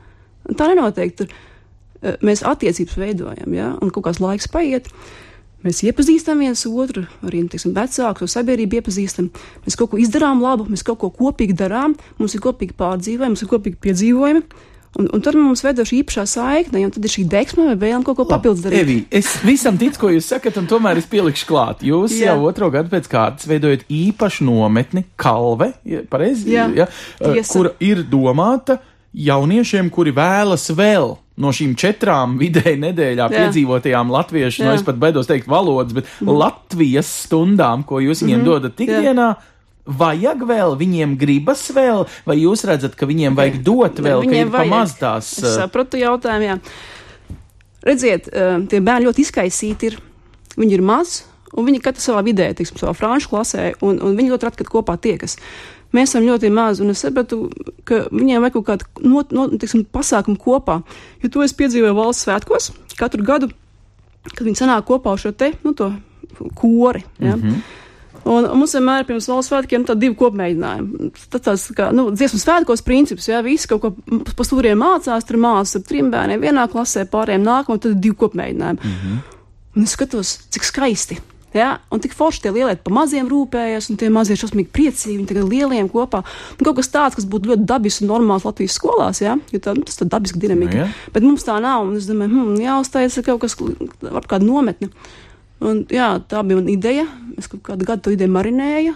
Un 0.48 0.58
tā 0.58 0.70
nenotiek. 0.72 1.12
Tur, 1.16 1.32
eh, 2.02 2.16
mēs 2.24 2.44
attiecības 2.48 2.96
veidojam, 3.00 3.52
ja? 3.56 3.72
un 3.80 3.92
kaut 3.92 4.08
kāds 4.08 4.22
laiks 4.22 4.50
paiet. 4.52 4.90
Mēs 5.62 5.84
iepazīstam 5.86 6.40
viens 6.42 6.64
otru, 6.66 7.04
arī 7.22 7.44
teiksim, 7.46 7.70
vecāku 7.76 8.26
sabiedrību 8.26 8.80
iepazīstam. 8.80 9.28
Mēs 9.62 9.76
kaut 9.78 9.92
ko 9.92 10.00
izdarām 10.02 10.42
labu, 10.42 10.66
mēs 10.66 10.82
kaut 10.82 10.98
ko 11.04 11.12
kopīgi 11.14 11.54
darām, 11.54 11.94
mums 12.18 12.34
ir 12.34 12.42
kopīgi 12.42 12.74
pārdzīvojumi, 12.80 13.36
mums 13.36 13.44
ir 13.44 13.50
kopīgi 13.52 13.78
piedzīvojumi. 13.84 14.42
Un, 15.00 15.06
un 15.08 15.22
tad 15.24 15.36
mums 15.40 15.62
veido 15.64 15.86
šī 15.88 16.02
īpašā 16.02 16.26
saikne, 16.28 16.82
un 16.84 16.90
tad 16.92 17.06
ir 17.08 17.12
šī 17.14 17.22
deksme 17.32 17.64
vai 17.70 17.76
vēlme 17.80 18.04
kaut 18.04 18.18
ko 18.18 18.26
papildus 18.28 18.66
darīt. 18.66 18.82
Evi, 18.82 18.96
es 19.08 19.30
visam 19.40 19.78
ticu, 19.80 19.96
ko 20.02 20.10
jūs 20.12 20.28
sakat, 20.34 20.58
un 20.60 20.68
tomēr 20.68 21.00
es 21.00 21.08
pielikšu 21.08 21.48
klāt. 21.48 21.80
Jūs 21.86 22.12
Jā. 22.18 22.34
jau 22.34 22.44
otro 22.50 22.68
gadu 22.74 22.92
pēc 22.92 23.08
kārtas 23.08 23.48
veidojat 23.48 23.86
īpašu 23.88 24.44
nometni, 24.50 25.06
kalve, 25.16 25.70
ja, 25.88 26.04
pareizi, 26.12 26.52
Jā, 26.52 26.68
ja, 26.76 26.88
eh, 27.22 27.38
tiesa. 27.38 27.54
kura 27.54 27.72
ir 27.80 28.04
domāta 28.04 28.82
jauniešiem, 29.16 29.88
kuri 29.92 30.12
vēlas 30.16 30.68
vēl. 30.76 31.16
No 31.40 31.48
šīm 31.56 31.72
četrām 31.80 32.36
vidēji 32.36 32.76
nedēļā 32.82 33.24
Jā. 33.24 33.32
piedzīvotajām 33.32 34.12
latviešu, 34.12 34.66
no 34.66 34.74
Jā. 34.74 34.76
es 34.76 34.84
pat 34.84 35.00
baidos 35.00 35.30
teikt 35.30 35.48
valodas, 35.48 35.96
bet 35.96 36.10
mm. 36.20 36.28
Latvijas 36.36 37.08
stundām, 37.24 37.86
ko 37.88 38.04
jūs 38.04 38.20
viņiem 38.20 38.42
mm 38.42 38.44
-hmm. 38.44 38.50
dodat 38.52 38.84
ikdienā, 38.84 39.28
vajag 39.86 40.44
vēl, 40.46 40.76
viņiem 40.78 41.16
gribas 41.18 41.64
vēl, 41.74 42.06
vai 42.28 42.38
jūs 42.38 42.64
redzat, 42.68 42.94
ka 42.98 43.08
viņiem 43.10 43.36
vajag 43.38 43.58
dot 43.66 43.98
vēl, 43.98 44.22
ka 44.22 44.28
Viņiem 44.28 44.46
ir 44.46 44.54
vajag. 44.54 44.70
pamaz 44.70 44.94
tās. 44.98 45.32
Es 45.38 45.44
eh, 45.44 45.56
sapratu 45.58 45.98
jautājumu, 45.98 46.46
jā. 46.46 46.56
Redziet, 47.82 48.30
eh, 48.30 48.62
tie 48.70 48.80
bērni 48.80 49.08
ļoti 49.08 49.26
izkaisīti 49.26 49.90
ir. 49.90 49.98
Viņi 50.52 50.76
ir 50.76 50.82
mazi, 50.84 51.24
un 51.56 51.66
viņi 51.66 51.80
katrs 51.82 52.06
savā 52.10 52.22
vidē, 52.22 52.52
teiksim, 52.54 52.78
savā 52.78 52.92
franču 52.94 53.32
klasē, 53.32 53.72
un, 53.82 53.98
un 54.04 54.18
viņi 54.18 54.34
ļoti 54.34 54.48
reti, 54.48 54.60
kad 54.62 54.70
kopā 54.70 54.98
tiekas. 55.00 55.38
Mēs 55.92 56.12
esam 56.12 56.24
ļoti 56.24 56.48
mazi, 56.52 56.84
un 56.84 56.92
es 56.92 57.02
sapratu, 57.04 57.50
ka 57.88 58.06
viņiem 58.12 58.44
vajag 58.44 58.54
kaut 58.54 58.66
kādu 58.68 59.08
no, 59.08 59.24
no, 59.32 59.48
teiksim, 59.60 59.84
pasākumu 59.84 60.38
kopā. 60.40 60.78
Jo 61.24 61.32
to 61.32 61.42
es 61.44 61.52
piedzīvoju 61.56 61.96
valsts 61.96 62.28
svētkos 62.28 62.70
katru 62.96 63.24
gadu, 63.26 63.50
kad 64.30 64.44
viņi 64.46 64.62
sanāk 64.62 64.86
kopā 64.88 65.16
uz 65.16 65.24
šo 65.24 65.32
te, 65.36 65.52
nu, 65.64 65.74
to 65.76 65.90
kori. 66.56 67.02
Ja? 67.18 67.36
Mm 67.36 67.42
-hmm. 67.42 67.80
Un 68.28 68.46
mums 68.54 68.74
vienmēr 68.76 69.02
ir 69.02 69.08
pirms 69.08 69.26
valsts 69.30 69.50
svētkiem 69.50 69.86
tādi 69.88 70.06
divi 70.06 70.16
kopmēģinājumi. 70.20 71.10
Tas 71.32 71.42
tāds 71.48 71.64
kā, 71.74 71.88
nu, 71.96 72.06
dziesmu 72.14 72.38
svētkos 72.38 72.84
princips, 72.86 73.26
jā, 73.30 73.40
visi 73.42 73.70
kaut 73.70 73.82
ko 73.82 74.20
pa 74.36 74.46
stūriem 74.46 74.78
mācās, 74.78 75.26
tur 75.26 75.40
mācās 75.42 75.74
ar 75.78 75.84
trim 75.88 76.12
bērniem 76.12 76.44
vienā 76.44 76.68
klasē, 76.70 77.08
pārējiem 77.10 77.42
nākamā, 77.48 77.82
tad 77.82 77.96
ir 77.96 78.00
divi 78.06 78.18
kopmēģinājumi. 78.22 78.80
Mm 78.82 78.96
-hmm. 79.02 79.20
Un 79.76 79.88
es 79.88 79.94
skatos, 79.96 80.38
cik 80.52 80.64
skaisti. 80.68 81.18
Ja? 81.52 81.80
Un 81.92 82.00
tik 82.00 82.14
forši 82.16 82.42
tie 82.42 82.52
lielie 82.52 82.76
pa 82.80 82.92
maziem 82.94 83.28
rūpējas, 83.28 83.90
un 83.92 83.98
tie 84.00 84.08
mazie 84.12 84.36
šausmīgi 84.40 84.70
priecīgi, 84.72 85.18
viņi 85.18 85.28
tagad 85.28 85.48
lieliem 85.48 85.88
kopā. 85.92 86.22
Un 86.56 86.64
kaut 86.64 86.78
kas 86.80 86.88
tāds, 86.92 87.18
kas 87.18 87.28
būtu 87.28 87.52
ļoti 87.52 87.66
dabisks 87.68 88.04
un 88.04 88.08
normāls 88.12 88.46
Latvijas 88.48 88.78
skolās, 88.80 89.20
ja? 89.20 89.36
jo 89.52 89.58
tā, 89.58 89.74
nu, 89.76 89.84
tas 89.88 90.00
ir 90.00 90.08
dabiska 90.12 90.38
dinamika. 90.38 90.72
Nu, 90.72 90.86
jā. 90.86 90.88
Bet 91.12 91.22
mums 91.22 91.44
tā 91.44 91.58
nav, 91.60 91.84
un 91.88 91.96
es 92.00 92.08
domāju, 92.08 92.32
hmm, 92.32 92.62
jāuztaisa 92.64 93.24
kaut 93.26 93.44
kas, 93.44 93.58
varbūt 93.58 94.30
kāda 94.30 94.48
nometne. 94.48 94.88
Un, 95.62 95.84
jā, 95.94 96.10
tā 96.26 96.42
bija 96.42 96.58
mana 96.58 96.70
ideja. 96.74 97.06
Es 97.38 97.46
kaut 97.48 97.62
kādu 97.62 97.86
gadu 97.86 98.02
to 98.08 98.10
ideju 98.16 98.32
marinēju. 98.34 98.94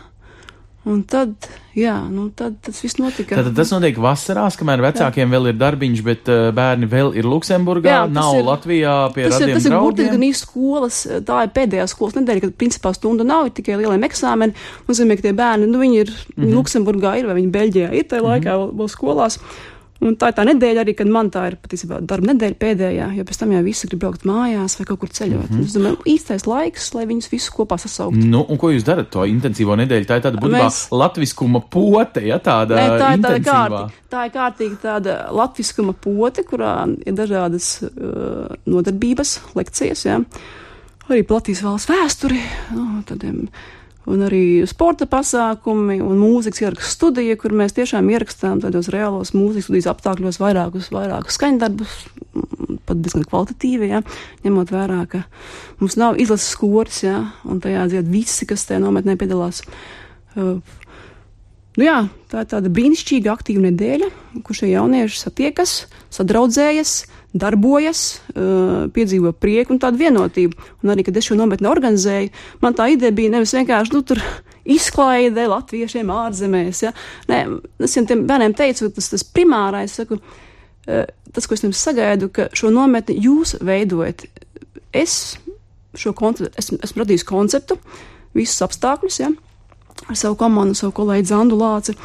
Un 0.87 1.01
tad, 1.03 1.33
jā, 1.75 1.97
nu, 2.15 2.29
tad 2.39 2.61
tas 2.63 2.77
viss 2.85 2.95
notika. 3.01 3.35
Tātad 3.35 3.57
tas 3.59 3.73
notiek 3.75 3.97
vasarās, 3.99 4.55
kamēr 4.55 4.79
vecākiem 4.85 5.33
vēl 5.35 5.49
ir 5.51 5.57
darbiņš, 5.59 6.03
bet 6.07 6.29
uh, 6.31 6.53
bērni 6.55 6.87
vēl 6.87 7.11
ir 7.19 7.27
Luksemburgā, 7.27 7.91
Jā, 7.91 8.05
tas 8.07 8.15
nav 8.15 8.37
ir- 8.39 8.45
Latvijā 8.47 8.93
pie 9.17 9.25
Tas 9.27 9.35
ir, 9.41 9.49
radiem 9.49 9.57
tas 9.59 9.65
ir 9.67 9.71
draugiem. 9.75 9.89
burtiski 9.89 10.15
gan 10.15 10.27
īsti 10.29 10.47
skolas, 10.47 11.01
tā 11.27 11.41
ir 11.43 11.51
pēdējā 11.59 11.87
skolas 11.91 12.15
nedēļa, 12.21 12.41
kad 12.47 12.55
principā 12.63 12.95
stunda 12.95 13.27
nav, 13.27 13.47
ir 13.51 13.57
tikai 13.59 13.81
lieliem 13.83 14.07
eksāmeni. 14.07 14.55
Nozīmē, 14.87 15.17
ka 15.19 15.27
tie 15.27 15.35
bērni, 15.43 15.67
nu, 15.67 15.79
viņi 15.83 15.99
ir 16.05 16.11
mm 16.13 16.23
Mhm. 16.37 16.45
-hmm. 16.47 16.55
Luksemburgā, 16.55 17.17
ir 17.19 17.27
vai 17.27 17.35
viņi 17.41 17.51
Beļģijā 17.59 17.91
ir 17.99 18.05
tajā 18.05 18.23
laikā 18.23 18.53
vēl, 18.55 18.71
vēl 18.79 18.89
skolās. 18.95 19.41
Un 20.05 20.17
tā 20.21 20.29
ir 20.29 20.37
tā 20.37 20.45
nedēļa 20.45 20.83
arī, 20.83 20.93
kad 20.99 21.09
man 21.09 21.31
tā 21.33 21.47
ir 21.51 21.55
patiesībā 21.63 22.03
darba 22.05 22.29
nedēļa 22.33 22.57
pēdējā, 22.61 23.07
jo 23.17 23.25
pēc 23.29 23.39
tam 23.41 23.53
jau 23.55 23.63
visi 23.65 23.89
grib 23.89 24.03
braukt 24.03 24.27
mājās 24.29 24.77
vai 24.77 24.85
kaut 24.91 25.01
kur 25.01 25.13
ceļot. 25.19 25.47
Mm 25.49 25.55
-hmm. 25.57 25.65
Es 25.65 25.77
domāju, 25.77 25.97
īstais 26.13 26.45
laiks, 26.47 26.89
lai 26.95 27.07
viņus 27.09 27.31
visus 27.33 27.55
kopā 27.55 27.79
sasaukt. 27.81 28.17
Nu, 28.17 28.45
un 28.49 28.61
ko 28.61 28.71
jūs 28.75 28.85
darat 28.85 29.09
to 29.11 29.25
intensīvo 29.25 29.77
nedēļu? 29.81 30.07
Tā 30.07 30.19
ir 30.21 30.27
tāda 30.29 30.43
būtībā 30.43 30.67
Mēs- 30.67 30.89
latviskuma 30.91 31.61
pote, 31.71 32.27
ja 32.27 32.39
tāda 32.39 32.77
Nē, 32.77 32.87
tā 33.01 33.15
ir 33.15 33.25
tāda 33.25 33.41
kārtīga, 33.41 33.91
tā 34.11 34.27
ir 34.27 34.33
kārtīga 34.37 34.77
tāda 34.83 35.17
latviskuma 35.33 35.93
pote, 35.93 36.43
kurā 36.43 36.75
ir 37.07 37.13
dažādas 37.13 37.83
uh, 37.83 38.53
nodarbības, 38.67 39.41
lekcijas, 39.55 40.05
ja? 40.05 40.21
arī 41.09 41.25
Latvijas 41.31 41.63
valsts 41.63 41.91
vēsturi, 41.91 42.41
nu, 42.75 43.03
tādiem 43.07 43.49
un 44.11 44.23
arī 44.27 44.43
sporta 44.71 45.09
pasākumi 45.11 45.99
un 46.05 46.21
mūzikas 46.21 46.63
ierakstu 46.63 46.93
studija, 46.93 47.37
kur 47.41 47.55
mēs 47.57 47.75
tiešām 47.77 48.09
ierakstām 48.13 48.63
tādos 48.63 48.91
reālos 48.95 49.35
mūzikas 49.37 49.69
studijas 49.69 49.91
apstākļos 49.93 50.41
vairākus, 50.43 50.91
vairākus 50.95 51.39
skaņdarbus, 51.41 51.99
pat 52.87 53.03
diezgan 53.03 53.27
kvalitatīvi, 53.27 53.91
ja, 53.91 54.03
ņemot 54.47 54.73
vērā, 54.75 55.03
ka 55.11 55.25
mums 55.83 55.99
nav 56.01 56.21
izlases 56.23 56.55
skoris, 56.55 57.03
ja, 57.07 57.21
un 57.49 57.63
tajā 57.65 57.89
dzied 57.91 58.11
visi, 58.13 58.49
kas 58.49 58.69
tajā 58.69 58.83
nometnē 58.85 59.19
piedalās. 59.21 59.65
Uh, 60.37 60.59
Nu 61.77 61.85
jā, 61.85 61.97
tā 62.33 62.43
ir 62.43 62.49
tāda 62.49 62.71
brīnišķīga, 62.73 63.35
aktīva 63.35 63.67
nedēļa, 63.67 64.09
kur 64.47 64.57
šie 64.57 64.71
jaunieši 64.71 65.19
satiekas, 65.21 65.75
sadraudzējas, 66.15 66.95
darbojas, 67.37 68.03
uh, 68.33 68.87
piedzīvo 68.97 69.35
prieku 69.37 69.75
un 69.75 69.81
tādu 69.83 70.01
vienotību. 70.01 70.57
Un 70.81 70.93
arī, 70.95 71.05
kad 71.05 71.19
es 71.21 71.29
šo 71.29 71.37
nometni 71.37 71.69
organizēju, 71.69 72.33
man 72.65 72.77
tā 72.79 72.89
ideja 72.95 73.13
bija 73.17 73.35
nevis 73.35 73.53
vienkārši 73.59 73.93
nu, 73.93 74.03
tur 74.09 74.23
izklaide 74.77 75.45
latviešiem 75.53 76.13
ārzemēs. 76.17 76.83
Ja? 76.87 76.95
Nē, 77.29 77.43
es 77.85 77.97
jau 77.99 78.07
tiem 78.09 78.25
bērniem 78.29 78.57
teicu, 78.57 78.89
tas, 78.97 79.13
tas 79.13 79.27
primārais, 79.37 79.99
saku, 80.01 80.17
uh, 80.17 81.05
tas, 81.29 81.45
ko 81.45 81.59
es 81.59 81.67
jums 81.67 81.83
sagaidu, 81.85 82.33
ka 82.33 82.49
šo 82.57 82.73
nometni 82.73 83.19
jūs 83.29 83.59
veidojat. 83.61 84.25
Es 84.97 85.37
šo 85.97 86.17
konceptu, 86.17 86.55
esmu, 86.61 86.81
esmu 86.85 87.05
radījis 87.05 87.29
konceptu, 87.29 87.77
visus 88.37 88.65
apstākļus. 88.65 89.21
Ja? 89.21 89.35
Ar 90.07 90.19
savu 90.19 90.39
komandu, 90.41 90.77
savu 90.79 90.95
kolēģi 90.97 91.31
Zandu 91.33 91.59
Lāci. 91.61 91.97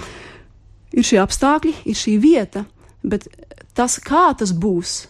Ir 0.92 1.08
šie 1.08 1.22
apstākļi, 1.24 1.78
ir 1.88 1.96
šī 1.96 2.18
vieta, 2.20 2.66
bet 3.04 3.28
tas, 3.78 3.98
kā 4.04 4.32
tas 4.38 4.52
būs, 4.52 5.06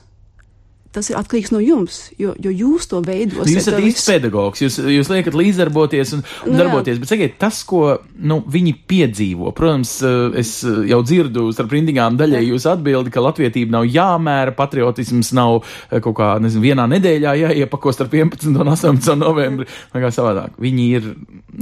tas 0.91 1.08
ir 1.08 1.15
atkarīgs 1.15 1.54
no 1.54 1.62
jums, 1.63 2.00
jo, 2.20 2.34
jo 2.41 2.52
jūs 2.52 2.89
to 2.91 3.00
veidosiet. 3.06 3.54
Jūs 3.54 3.62
esat 3.63 3.80
īsts 3.80 4.08
pedagogs, 4.12 4.62
jūs, 4.63 4.78
jūs 4.91 5.10
liekat 5.12 5.38
līdzdarboties 5.39 6.12
un, 6.17 6.24
un 6.44 6.52
nu, 6.52 6.58
darboties, 6.60 6.98
jā. 6.98 7.04
bet 7.04 7.12
sakiet, 7.13 7.38
tas, 7.39 7.62
ko 7.67 7.86
nu, 8.20 8.41
viņi 8.52 8.74
piedzīvo, 8.91 9.54
protams, 9.56 9.94
eh, 10.04 10.41
es 10.44 10.58
eh, 10.67 10.82
jau 10.91 11.00
dzirdu 11.08 11.48
starp 11.56 11.78
rindīgām 11.78 12.20
daļai 12.20 12.44
jūs 12.50 12.67
atbildi, 12.74 13.13
ka 13.13 13.24
latvietība 13.24 13.78
nav 13.78 13.88
jāmēra, 13.88 14.56
patriotisms 14.58 15.32
nav 15.38 15.62
eh, 15.62 16.02
kaut 16.04 16.17
kā, 16.20 16.34
nezinu, 16.44 16.65
vienā 16.67 16.89
nedēļā 16.91 17.38
jāiepako 17.46 17.96
starp 17.96 18.17
11 18.20 18.52
un 18.52 18.76
18 18.76 19.15
novembri, 19.22 19.70
vai 19.96 20.04
kā 20.04 20.12
savādāk. 20.12 20.60
Viņi 20.62 20.89
ir, 21.00 21.08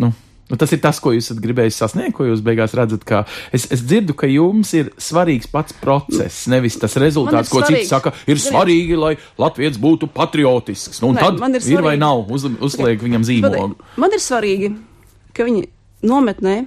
nu. 0.01 0.11
Nu, 0.49 0.57
tas 0.57 0.71
ir 0.73 0.79
tas, 0.81 0.97
ko 0.97 1.11
jūs 1.13 1.27
esat 1.27 1.41
gribējis 1.43 1.77
sasniegt, 1.77 2.15
ko 2.17 2.25
jūs 2.25 2.41
beigās 2.45 2.73
redzat. 2.77 3.03
Es, 3.53 3.67
es 3.69 3.83
dzirdu, 3.85 4.15
ka 4.17 4.25
jums 4.29 4.71
ir 4.73 4.89
svarīgs 4.97 5.49
pats 5.51 5.75
process, 5.77 6.47
nevis 6.49 6.79
tas 6.81 6.97
rezultāts, 7.01 7.51
ko 7.53 7.61
citi 7.67 7.85
saka. 7.85 8.15
Ir 8.25 8.41
svarīgi, 8.41 8.97
lai 8.97 9.13
Latvijas 9.37 9.77
būtu 9.81 10.09
patriotisks. 10.13 11.03
Nu, 11.03 11.13
Nē, 11.13 11.21
tad 11.21 11.59
ir, 11.59 11.67
ir 11.75 11.85
vai 11.85 11.95
nav, 12.01 12.25
uz, 12.33 12.47
uzliek 12.65 12.97
viņam 13.05 13.27
zīmogu. 13.29 13.77
Man 14.01 14.17
ir 14.17 14.23
svarīgi, 14.25 14.73
ka 15.37 15.45
viņi 15.45 15.67
nometnē 16.09 16.63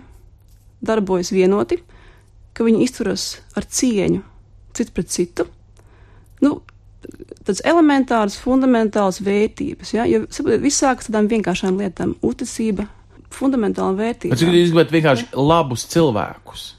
darbojas 0.86 1.32
vienoti, 1.34 1.80
ka 2.54 2.66
viņi 2.66 2.86
izturas 2.86 3.32
ar 3.58 3.66
cieņu 3.66 4.22
cits 4.78 4.94
pret 4.94 5.10
citu. 5.12 5.46
Nu, 6.42 6.60
tādas 7.42 7.62
elementāras, 7.66 8.38
fundamentālas 8.40 9.20
vērtības. 9.24 9.94
Ja? 9.96 10.06
Jo 10.08 10.24
viss 10.62 10.82
sākas 10.82 11.10
tādām 11.10 11.30
vienkāršām 11.30 11.78
lietām- 11.80 12.16
uzticība, 12.28 12.86
fundamentāla 13.34 13.96
vērtība. 13.98 14.36
Es 14.36 14.44
gribētu 14.46 14.96
vienkārši 14.98 15.28
labus 15.36 15.88
cilvēkus. 15.92 16.70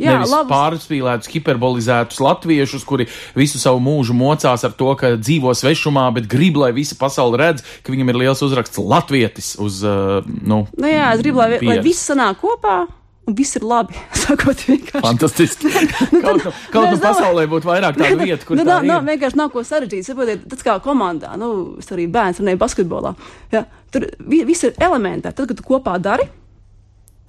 Jā, 0.00 0.16
Nevis 0.16 0.32
labus. 0.32 0.50
pārspīlētus, 0.50 1.28
hiperbolizētus 1.30 2.18
latviešus, 2.24 2.86
kuri 2.88 3.06
visu 3.36 3.60
savu 3.60 3.78
mūžu 3.84 4.16
mocās 4.16 4.64
ar 4.66 4.72
to, 4.74 4.88
ka 4.98 5.12
dzīvo 5.20 5.52
svešumā, 5.54 6.08
bet 6.16 6.26
grib, 6.32 6.56
lai 6.58 6.72
visa 6.74 6.96
pasaule 6.98 7.38
redz, 7.38 7.62
ka 7.84 7.92
viņam 7.92 8.10
ir 8.10 8.22
liels 8.24 8.42
uzraksts 8.42 8.80
Latvietis 8.82 9.52
uz, 9.62 9.82
uh, 9.86 10.24
nu. 10.24 10.64
Nu 10.74 10.90
jā, 10.90 11.12
es 11.12 11.22
gribu, 11.22 11.44
lai, 11.44 11.60
pieres. 11.60 11.68
lai 11.68 11.84
viss 11.84 12.08
sanāk 12.08 12.40
kopā 12.42 12.80
un 13.26 13.36
viss 13.38 13.56
ir 13.58 13.64
labi. 13.66 13.96
Sakot, 14.22 14.64
vienkārši. 14.68 15.04
Fantastiski. 15.04 15.70
nu, 16.14 16.20
kaut 16.24 16.44
nu, 16.44 16.52
kaut 16.74 16.90
nu 16.90 17.00
pasaulē 17.02 17.46
būtu 17.50 17.70
vairāk 17.70 17.98
tādu 18.00 18.24
vietu, 18.28 18.48
kur 18.48 18.58
nu, 18.58 18.66
tā 18.66 18.80
nav, 18.80 18.88
nav, 18.88 19.08
vienkārši 19.08 19.40
nav 19.40 19.52
ko 19.54 19.64
sarežģīt. 19.66 20.06
Saprotiet, 20.08 20.46
tas 20.50 20.64
kā 20.66 20.76
komandā, 20.84 21.34
nu, 21.40 21.52
es 21.82 21.90
arī 21.94 22.08
bērns 22.12 22.42
runēju 22.42 22.62
basketbolā. 22.62 23.14
Ja, 23.54 23.66
tur 23.94 24.08
viss 24.28 24.66
ir 24.68 24.74
elementāri. 24.82 25.36
Tad, 25.38 25.50
kad 25.50 25.60
tu 25.60 25.66
kopā 25.66 25.98
dari, 26.02 26.26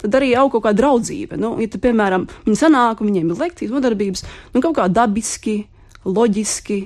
tad 0.02 0.18
arī 0.18 0.32
aug 0.38 0.50
kaut 0.54 0.66
kāda 0.66 0.82
draudzība. 0.82 1.38
Nu, 1.40 1.54
ja, 1.62 1.70
tu, 1.70 1.80
piemēram, 1.82 2.26
viņi 2.48 2.60
sanāk, 2.60 3.04
viņiem 3.04 3.30
ir 3.30 3.46
lekcijas, 3.46 3.72
nodarbības, 3.74 4.26
nu, 4.56 4.64
kaut 4.64 4.76
kā 4.80 4.88
dabiski, 4.92 5.62
loģiski, 6.04 6.82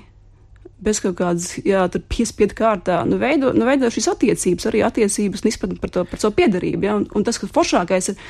bez 0.84 1.00
kaut 1.02 1.16
kādas, 1.18 1.56
jā, 1.66 1.82
piespiedu 2.10 2.54
kārtā, 2.58 3.00
nu, 3.08 3.18
veido, 3.18 3.50
nu, 3.56 3.66
veido 3.66 3.90
šīs 3.90 4.12
attiecības, 4.12 4.68
arī 4.70 4.84
attiecības 4.86 5.42
un 5.42 5.50
izpratni 5.50 5.80
par, 5.82 5.90
to, 5.94 6.04
par 6.06 6.22
savu 6.22 6.36
piedarību. 6.38 6.86
Ja, 6.86 6.94
un, 7.00 7.08
un 7.18 7.26
tas, 7.26 7.40
kas 7.42 7.50
foršākais 7.54 8.12
ir, 8.12 8.20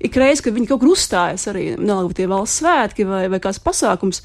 ik 0.00 0.16
reiz, 0.16 0.42
kad 0.44 0.56
viņi 0.56 0.70
kaut 0.70 0.82
kur 0.82 0.94
uzstājas, 0.94 1.46
arī 1.50 1.74
vienalga 1.76 2.16
tie 2.16 2.28
valsts 2.30 2.62
svētki 2.62 3.06
vai, 3.08 3.24
vai 3.32 3.40
kāds 3.42 3.60
pasākums, 3.62 4.22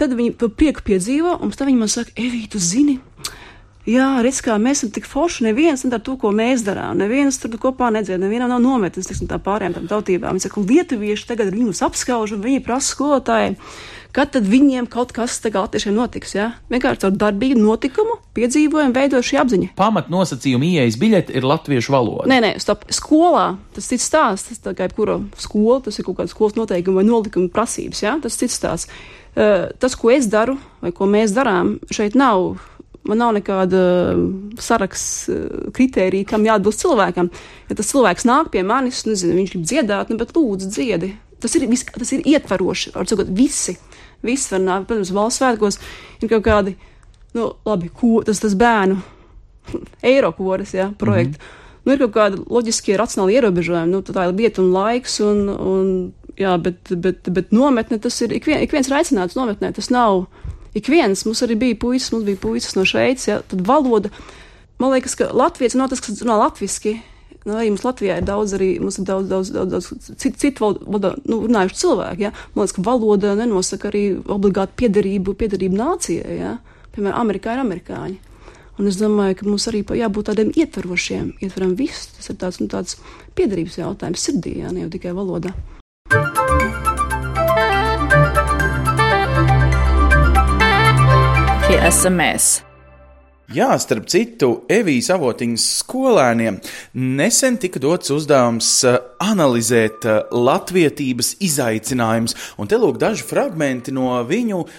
tad 0.00 0.16
viņi 0.16 0.36
to 0.40 0.48
prieku 0.48 0.84
piedzīvo, 0.86 1.38
un 1.44 1.52
tad 1.52 1.68
viņi 1.68 1.80
man 1.82 1.92
saka, 1.92 2.14
Evī, 2.16 2.46
tu 2.50 2.60
zini, 2.62 2.98
jā, 3.88 4.08
redz, 4.24 4.40
kā 4.44 4.56
mēs 4.62 4.80
esam 4.80 4.92
tik 4.94 5.08
forši, 5.10 5.46
neviens 5.48 5.84
nedara 5.84 6.04
to, 6.06 6.16
ko 6.20 6.32
mēs 6.34 6.64
darām, 6.66 6.96
neviens 7.02 7.38
tur 7.42 7.54
kopā 7.60 7.92
nedzied, 7.94 8.20
nevienam 8.22 8.52
nav 8.54 8.62
nometnes, 8.64 9.08
tiksim, 9.10 9.28
tā 9.30 9.40
pārējām 9.42 9.76
tam 9.76 9.90
tautībām. 9.90 10.38
Viņi 10.38 10.46
saka, 10.48 10.64
lietuvieši 10.72 11.28
tagad 11.28 11.52
viņus 11.54 11.84
apskauž, 11.88 12.36
un 12.36 12.46
viņi 12.46 12.64
prasa 12.64 12.94
skolotājiem 12.94 13.58
kad 14.16 14.32
tad 14.34 14.46
viņiem 14.48 14.86
kaut 14.92 15.14
kas 15.16 15.38
tagad 15.42 15.66
latviešiem 15.66 15.94
notiks. 15.96 16.34
Ja? 16.36 16.52
Vienkārši 16.72 17.08
ar 17.08 17.14
darbīgu 17.24 17.60
notikumu, 17.60 18.18
piedzīvojumu 18.36 18.96
veido 18.96 19.20
šī 19.24 19.38
apziņa. 19.42 19.70
Pamat 19.78 20.10
nosacījuma 20.12 20.68
ieejas 20.68 20.98
biļete 21.00 21.36
ir 21.36 21.48
latviešu 21.48 21.94
valoda. 21.94 22.28
Nē, 22.30 22.40
nē, 22.44 22.52
stop. 22.62 22.84
Skolā 22.92 23.54
tas 23.76 23.88
cits 23.88 24.08
stāsts. 24.08 24.60
Tas 24.62 24.76
kā 24.76 24.88
jebkura 24.88 25.18
skola, 25.40 25.80
tas 25.86 25.98
ir 25.98 26.06
kaut 26.08 26.20
kāds 26.20 26.36
skolas 26.36 26.58
noteikumi 26.58 27.00
vai 27.00 27.06
nolikumi 27.08 27.48
prasības. 27.52 28.04
Ja? 28.04 28.18
Tas 28.22 28.36
cits 28.40 28.58
stāsts. 28.60 28.92
Uh, 29.32 29.70
tas, 29.80 29.96
ko 29.96 30.10
es 30.12 30.28
daru 30.28 30.58
vai 30.82 30.90
ko 30.92 31.06
mēs 31.08 31.32
darām, 31.32 31.78
šeit 31.88 32.18
nav 32.18 32.58
man 33.08 33.18
nav 33.18 33.32
nekāda 33.34 33.80
saraksts, 34.62 35.24
kritērija, 35.74 36.28
kam 36.30 36.44
jāatbilst 36.46 36.84
cilvēkam. 36.84 37.32
Ja 37.70 37.76
tas 37.78 37.88
cilvēks 37.90 38.28
nāk 38.28 38.52
pie 38.54 38.62
manis, 38.66 39.00
nezinu, 39.08 39.34
viņš 39.40 39.54
grib 39.54 39.64
dziedāt, 39.66 40.12
nu, 40.12 40.18
bet 40.20 40.36
lūdzu, 40.36 40.68
dziedi. 40.70 41.14
Tas 41.42 41.56
ir, 41.58 41.66
vis, 41.66 41.82
tas 41.90 42.12
ir 42.14 42.22
ietvaroši, 42.30 42.92
var 42.94 43.08
teikt, 43.10 43.32
visi 43.34 43.74
viss 44.22 44.52
var 44.52 44.62
nākt. 44.62 44.88
Protams, 44.90 45.14
valsts 45.14 45.42
svētkos 45.42 45.80
ir 46.20 46.30
kaut 46.30 46.44
kādi, 46.46 46.76
nu, 47.36 47.52
labi, 47.68 47.90
ko, 47.94 48.20
tas, 48.26 48.40
tas 48.42 48.54
bērnu 48.58 49.00
eirokoras, 50.12 50.74
ja, 50.74 50.92
projekti. 50.98 51.38
Mm 51.38 51.44
-hmm. 51.44 51.58
Nu, 51.84 51.92
ir 51.92 51.98
kaut 51.98 52.14
kādi 52.14 52.42
loģiskie, 52.46 52.96
racionāli 52.96 53.34
ierobežojumi. 53.34 53.90
Nu, 53.90 54.02
tā 54.06 54.28
ir 54.28 54.36
vieta 54.38 54.62
un 54.62 54.72
laiks, 54.72 55.20
un, 55.20 55.48
un 55.48 56.12
jā, 56.38 56.56
bet, 56.62 56.76
bet, 56.94 57.28
bet 57.28 57.50
nometne 57.50 57.98
tas 57.98 58.20
ir, 58.20 58.32
ik, 58.32 58.46
vien, 58.46 58.60
ik 58.62 58.70
viens 58.70 58.88
ir 58.88 58.96
aicināts 58.96 59.34
nometnē, 59.38 59.72
tas 59.72 59.90
nav 59.90 60.26
ik 60.74 60.86
viens. 60.86 61.24
Mums 61.24 61.42
arī 61.44 61.56
bija 61.58 61.78
puisis, 61.78 62.12
mums 62.12 62.24
bija 62.24 62.40
puisis 62.40 62.76
no 62.78 62.84
Šveices, 62.88 63.28
ja, 63.28 63.40
tad 63.48 63.66
valoda. 63.66 64.12
Man 64.78 64.94
liekas, 64.94 65.16
ka 65.18 65.30
Latvijas 65.32 65.76
nav 65.78 65.92
tas, 65.92 66.00
kas 66.00 66.22
runā 66.22 66.38
latviski, 66.38 66.96
Nu, 67.42 67.56
mums 67.58 67.82
Latvijā 67.82 68.20
ir 68.20 68.26
daudz, 68.26 68.54
arī 68.54 68.76
mums 68.78 69.00
ir 69.00 69.06
daudz, 69.08 69.26
daudz, 69.30 69.50
daudz, 69.54 69.72
daudz 69.72 70.18
citu, 70.20 70.36
citu 70.38 70.62
valodu 70.62 71.16
nu, 71.26 71.40
runājušu 71.48 71.78
cilvēku. 71.80 72.22
Ja? 72.28 72.30
Man 72.54 72.62
liekas, 72.62 72.76
ka 72.76 72.84
valoda 72.86 73.34
nenosaka 73.38 73.90
arī 73.90 74.04
obligāti 74.30 74.78
piederību, 74.84 75.34
piederību 75.40 75.80
nācijai. 75.80 76.36
Ja? 76.38 76.52
Piemēram, 76.94 77.18
Amerikā 77.24 77.56
ir 77.56 77.64
amerikāņi. 77.64 78.18
Un 78.80 78.88
es 78.88 78.96
domāju, 79.00 79.36
ka 79.40 79.48
mums 79.50 79.66
arī 79.68 79.82
jābūt 79.84 80.30
tādiem 80.30 80.54
ietverošiem, 80.56 81.34
ietveram 81.44 81.76
visu. 81.76 82.08
Tas 82.16 82.30
ir 82.30 82.38
tāds, 82.40 82.62
nu, 82.62 82.70
tāds 82.72 82.98
piederības 83.36 83.78
jautājums 83.82 84.26
sirdī, 84.30 84.56
ja? 84.62 84.72
ne 84.72 84.86
jau 84.86 84.92
tikai 84.94 85.16
valodā. 85.16 85.52
Tie 91.66 91.80
esam 91.88 92.20
mēs. 92.22 92.60
Jā, 93.50 93.72
starp 93.82 94.06
citu, 94.08 94.62
Evijas 94.70 95.10
avotiņas 95.12 95.64
skolēniem 95.82 96.60
nesen 97.18 97.58
tika 97.60 97.80
dots 97.82 98.12
uzdevums 98.14 98.68
eh, 98.86 99.00
analizēt 99.20 100.06
eh, 100.06 100.20
latvietības 100.30 101.34
izaicinājumus, 101.42 102.36
un 102.62 102.70
te 102.70 102.78
lūk 102.78 103.00
daži 103.02 103.26
fragmenti 103.26 103.92
no 103.92 104.14
viņu 104.28 104.62
uh, 104.62 104.70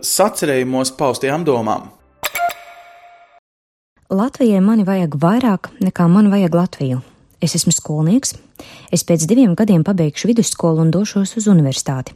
sacerējumos 0.00 0.94
paustajām 0.96 1.44
domām. 1.44 1.90
Latvijai 4.06 4.62
mani 4.62 4.86
vajag 4.86 5.18
vairāk 5.18 5.72
nekā 5.82 6.06
man 6.08 6.30
vajag 6.30 6.54
Latviju. 6.54 7.02
Es 7.42 7.56
esmu 7.58 7.74
skolnieks, 7.74 8.36
es 8.94 9.02
pēc 9.04 9.26
diviem 9.28 9.56
gadiem 9.58 9.82
pabeigšu 9.84 10.30
vidusskolu 10.30 10.86
un 10.86 10.94
došos 10.94 11.34
uz 11.36 11.50
universitāti. 11.52 12.14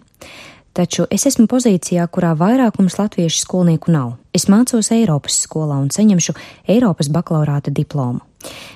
Taču 0.73 1.07
es 1.11 1.27
esmu 1.27 1.49
pozīcijā, 1.51 2.05
kurā 2.15 2.31
vairākums 2.39 2.99
latviešu 3.01 3.43
skolnieku 3.43 3.91
nav. 3.91 4.13
Es 4.35 4.47
mācos 4.47 4.93
Eiropas 4.95 5.41
skolā 5.43 5.81
un 5.83 5.89
saņemšu 5.91 6.37
Eiropas 6.71 7.11
bakalaurāta 7.11 7.75
diplomu. 7.75 8.23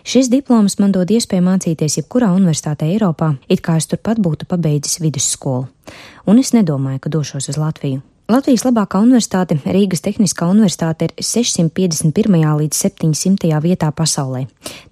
Šis 0.04 0.28
diploms 0.28 0.76
man 0.82 0.92
dod 0.92 1.12
iespēju 1.14 1.44
mācīties 1.46 2.00
jebkurā 2.00 2.32
universitātē 2.36 2.90
Eiropā, 2.96 3.36
it 3.48 3.62
kā 3.64 3.78
es 3.80 3.86
turpat 3.88 4.18
būtu 4.20 4.50
pabeidzis 4.50 4.98
vidusskolu. 5.00 5.68
Un 6.26 6.42
es 6.42 6.52
nedomāju, 6.56 7.04
ka 7.06 7.14
došos 7.14 7.48
uz 7.54 7.60
Latviju. 7.60 8.02
Latvijas 8.24 8.62
labākā 8.64 9.02
universitāte, 9.04 9.58
Rīgas 9.68 10.00
Tehniskā 10.00 10.46
universitāte, 10.48 11.10
ir 11.10 11.26
651. 11.28 12.38
līdz 12.56 12.78
700. 12.78 13.50
vietā 13.60 13.90
pasaulē. 13.92 14.46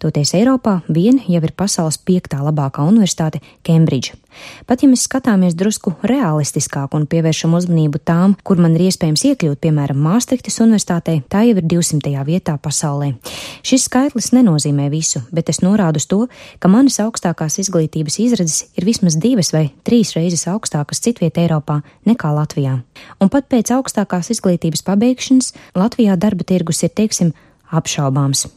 Toties 0.05 0.35
Eiropā 0.37 0.83
vien 0.93 1.17
jau 1.25 1.41
ir 1.41 1.55
pasaules 1.57 1.97
piektā 1.97 2.43
labākā 2.45 2.85
universitāte- 2.85 3.41
Kembridža. 3.65 4.21
Pat 4.67 4.83
ja 4.83 4.89
mēs 4.89 5.05
skatāmies 5.07 5.57
drusku 5.59 5.95
realistiskāk 6.09 6.95
un 6.97 7.07
pievēršam 7.07 7.55
uzmanību 7.57 8.01
tām, 8.05 8.35
kur 8.45 8.57
man 8.57 8.77
ir 8.77 8.89
iespējams 8.89 9.25
iekļūt, 9.29 9.61
piemēram, 9.65 9.97
Māstriktas 9.97 10.61
universitātē, 10.65 11.23
tā 11.29 11.45
jau 11.49 11.57
ir 11.57 11.63
200. 11.69 12.25
vietā 12.25 12.59
pasaulē. 12.59 13.15
Šis 13.63 13.89
skaitlis 13.89 14.33
nenozīmē 14.33 14.89
visu, 14.91 15.23
bet 15.33 15.49
es 15.49 15.61
norādu 15.61 15.97
uz 15.97 16.07
to, 16.07 16.29
ka 16.59 16.69
manas 16.69 16.99
augstākās 16.99 17.59
izglītības 17.59 18.19
izredzes 18.19 18.65
ir 18.77 18.85
vismaz 18.85 19.17
divas 19.17 19.53
vai 19.53 19.71
trīs 19.85 20.15
reizes 20.17 20.47
augstākas 20.47 21.01
citvietā 21.01 21.47
Eiropā 21.47 21.83
nekā 22.07 22.33
Latvijā. 22.33 22.81
Un 23.23 23.31
pat 23.31 23.47
pēc 23.53 23.71
augstākās 23.77 24.33
izglītības 24.35 24.83
pabeigšanas 24.87 25.53
Latvijā 25.79 26.17
darba 26.19 26.47
tirgus 26.49 26.83
ir, 26.83 26.91
teiksim, 26.91 27.31
apšaubāms. 27.71 28.49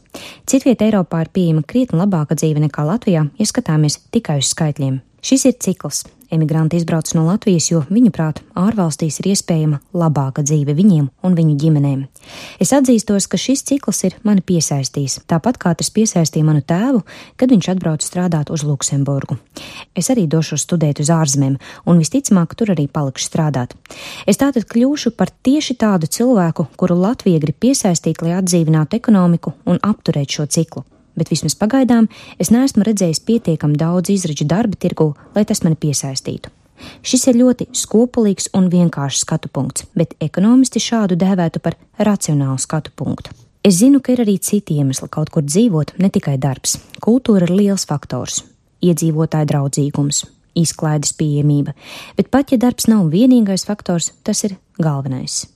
Citvietā 0.50 0.88
Eiropā 0.88 1.22
ir 1.22 1.32
pieejama 1.32 1.62
krietni 1.62 2.00
labāka 2.00 2.34
dzīve 2.38 2.64
nekā 2.66 2.86
Latvijā, 2.88 3.28
ja 3.38 3.46
skatāmies 3.46 4.00
tikai 4.10 4.40
uz 4.42 4.50
skaitļiem. 4.50 4.98
Šis 5.22 5.46
ir 5.52 5.58
cikls. 5.62 6.02
Emigranti 6.30 6.80
izbrauc 6.80 7.12
no 7.14 7.26
Latvijas, 7.26 7.68
jo 7.70 7.82
viņuprāt, 7.86 8.40
ārvalstīs 8.58 9.20
ir 9.20 9.28
iespējama 9.32 9.78
labāka 9.94 10.42
dzīve 10.46 10.74
viņiem 10.74 11.08
un 11.22 11.36
viņu 11.38 11.54
ģimenēm. 11.62 12.00
Es 12.62 12.72
atzīstos, 12.74 13.28
ka 13.30 13.38
šis 13.38 13.62
cikls 13.68 14.02
ir 14.08 14.16
mani 14.26 14.42
piesaistījis, 14.46 15.20
tāpat 15.30 15.60
kā 15.62 15.74
tas 15.78 15.92
piesaistīja 15.94 16.48
manu 16.48 16.64
tēvu, 16.66 17.04
kad 17.38 17.54
viņš 17.54 17.70
atbrauca 17.76 18.08
strādāt 18.08 18.50
uz 18.50 18.66
Luksemburgu. 18.66 19.38
Es 19.94 20.10
arī 20.10 20.26
došos 20.30 20.66
studēt 20.66 21.04
uz 21.04 21.12
ārzemēm, 21.14 21.60
un 21.86 22.02
visticamāk, 22.02 22.58
tur 22.58 22.74
arī 22.74 22.88
palikšu 22.90 23.30
strādāt. 23.30 23.76
Es 24.26 24.42
tātad 24.42 24.66
kļūšu 24.66 25.14
par 25.14 25.30
tieši 25.30 25.78
tādu 25.78 26.10
cilvēku, 26.10 26.66
kuru 26.76 26.98
Latvija 27.06 27.44
grib 27.46 27.60
piesaistīt, 27.62 28.24
lai 28.26 28.34
atdzīvinātu 28.40 28.98
ekonomiku 28.98 29.54
un 29.66 29.82
apturētu 29.82 30.40
šo 30.40 30.50
ciklu 30.58 30.86
bet 31.16 31.32
vismaz 31.32 31.56
pagaidām 31.58 32.10
es 32.38 32.52
neesmu 32.54 32.84
redzējis 32.86 33.22
pietiekami 33.26 33.80
daudz 33.80 34.12
izraģu 34.12 34.46
darba 34.48 34.78
tirgu, 34.78 35.14
lai 35.34 35.44
tas 35.48 35.64
mani 35.64 35.78
piesaistītu. 35.80 36.52
Šis 37.06 37.24
ir 37.30 37.38
ļoti 37.40 37.70
skopulīgs 37.76 38.50
un 38.56 38.68
vienkāršs 38.72 39.24
skatu 39.24 39.48
punkts, 39.52 39.86
bet 39.96 40.14
ekonomisti 40.20 40.82
šādu 40.82 41.16
dēvētu 41.16 41.62
par 41.64 41.78
racionālu 41.96 42.60
skatu 42.60 42.92
punktu. 42.96 43.32
Es 43.66 43.80
zinu, 43.80 43.98
ka 43.98 44.12
ir 44.14 44.22
arī 44.22 44.36
citi 44.38 44.76
iemesli 44.78 45.08
kaut 45.10 45.32
kur 45.34 45.42
dzīvot, 45.42 45.96
ne 45.98 46.12
tikai 46.12 46.36
darbs. 46.38 46.76
Kultūra 47.02 47.48
ir 47.48 47.54
liels 47.56 47.88
faktors, 47.88 48.44
iedzīvotāja 48.84 49.48
draudzīgums, 49.50 50.22
izklaides 50.56 51.16
pieejamība, 51.18 51.74
bet 52.16 52.30
pat 52.30 52.54
ja 52.54 52.60
darbs 52.62 52.86
nav 52.92 53.10
vienīgais 53.10 53.66
faktors, 53.66 54.12
tas 54.22 54.44
ir 54.46 54.56
galvenais. 54.78 55.46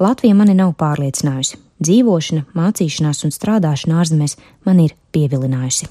Latvija 0.00 0.34
mani 0.34 0.54
nav 0.56 0.72
pārliecinājusi, 0.80 1.58
Dzīvošana, 1.80 2.42
mācīšanās 2.52 3.22
un 3.24 3.32
strādāšana 3.32 4.02
ārzemēs 4.02 4.34
man 4.66 4.82
ir 4.82 4.92
pievilinājusi. 5.16 5.88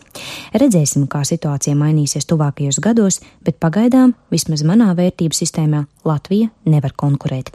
Redzēsim, 0.61 1.07
kā 1.09 1.23
situācija 1.25 1.73
mainīsies 1.77 2.29
tuvākajos 2.29 2.77
gados, 2.85 3.17
bet 3.45 3.57
pagaidām, 3.61 4.13
vismaz 4.29 4.61
manā 4.65 4.91
vērtību 4.97 5.33
sistēmā, 5.33 5.87
Latvija 6.05 6.51
nevar 6.69 6.93
konkurēt. 6.93 7.49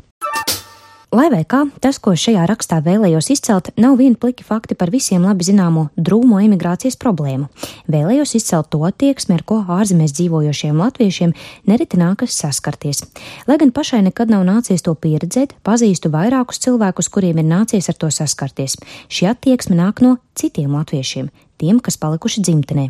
Lai 1.15 1.29
vai 1.31 1.45
kā, 1.47 1.61
tas, 1.79 2.01
ko 2.03 2.11
šajā 2.19 2.43
rakstā 2.51 2.81
vēlējos 2.83 3.29
izcelt, 3.31 3.69
nav 3.79 4.01
viena 4.01 4.19
pliki 4.19 4.43
fakti 4.43 4.75
par 4.75 4.91
visiem 4.91 5.23
labi 5.23 5.47
zināmo 5.47 5.85
drūmo 5.95 6.41
emigrācijas 6.43 6.97
problēmu. 6.99 7.47
Vēlējos 7.87 8.33
izcelt 8.41 8.73
to 8.73 8.81
attieksmi, 8.89 9.37
ar 9.37 9.45
ko 9.47 9.61
ārzemēs 9.77 10.11
dzīvojošiem 10.19 10.81
latviešiem 10.83 11.37
nereti 11.71 12.01
nākas 12.03 12.35
saskarties. 12.41 13.05
Lai 13.47 13.61
gan 13.63 13.71
pašai 13.71 14.03
nekad 14.09 14.35
nav 14.35 14.43
nācies 14.49 14.83
to 14.83 14.97
pieredzēt, 14.99 15.55
pazīstu 15.63 16.11
vairākus 16.11 16.59
cilvēkus, 16.67 17.13
kuriem 17.15 17.39
ir 17.39 17.47
nācies 17.47 17.87
ar 17.93 18.01
to 18.01 18.11
saskarties. 18.11 18.75
Šī 19.07 19.31
attieksme 19.31 19.79
nāk 19.79 20.03
no 20.03 20.17
citiem 20.35 20.75
latviešiem, 20.75 21.31
tiem, 21.61 21.81
kas 21.83 21.99
palikuši 22.01 22.43
dzimtenē. 22.45 22.89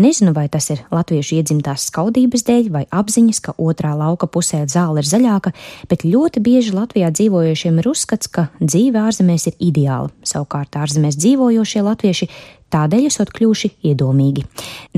Nezinu, 0.00 0.32
vai 0.36 0.46
tas 0.52 0.70
ir 0.72 0.82
latviešu 0.92 1.36
iedzimtās 1.38 1.88
skaudības 1.90 2.46
dēļ 2.48 2.70
vai 2.72 2.84
apziņas, 2.88 3.40
ka 3.44 3.56
otrā 3.60 3.92
lauka 3.98 4.28
pusē 4.30 4.62
zāle 4.70 5.02
ir 5.02 5.08
zaļāka, 5.10 5.52
bet 5.90 6.06
ļoti 6.06 6.42
bieži 6.44 6.76
Latvijā 6.76 7.10
dzīvojošiem 7.12 7.82
ir 7.82 7.90
uzskats, 7.90 8.30
ka 8.30 8.48
dzīve 8.60 9.02
ārzemēs 9.02 9.50
ir 9.50 9.58
ideāla. 9.70 10.12
Savukārt 10.24 10.78
ārzemēs 10.80 11.18
dzīvojošie 11.20 11.84
latvieši 11.84 12.30
tādēļ 12.72 13.08
esot 13.08 13.32
kļuvuši 13.36 13.72
iedomīgi. 13.90 14.44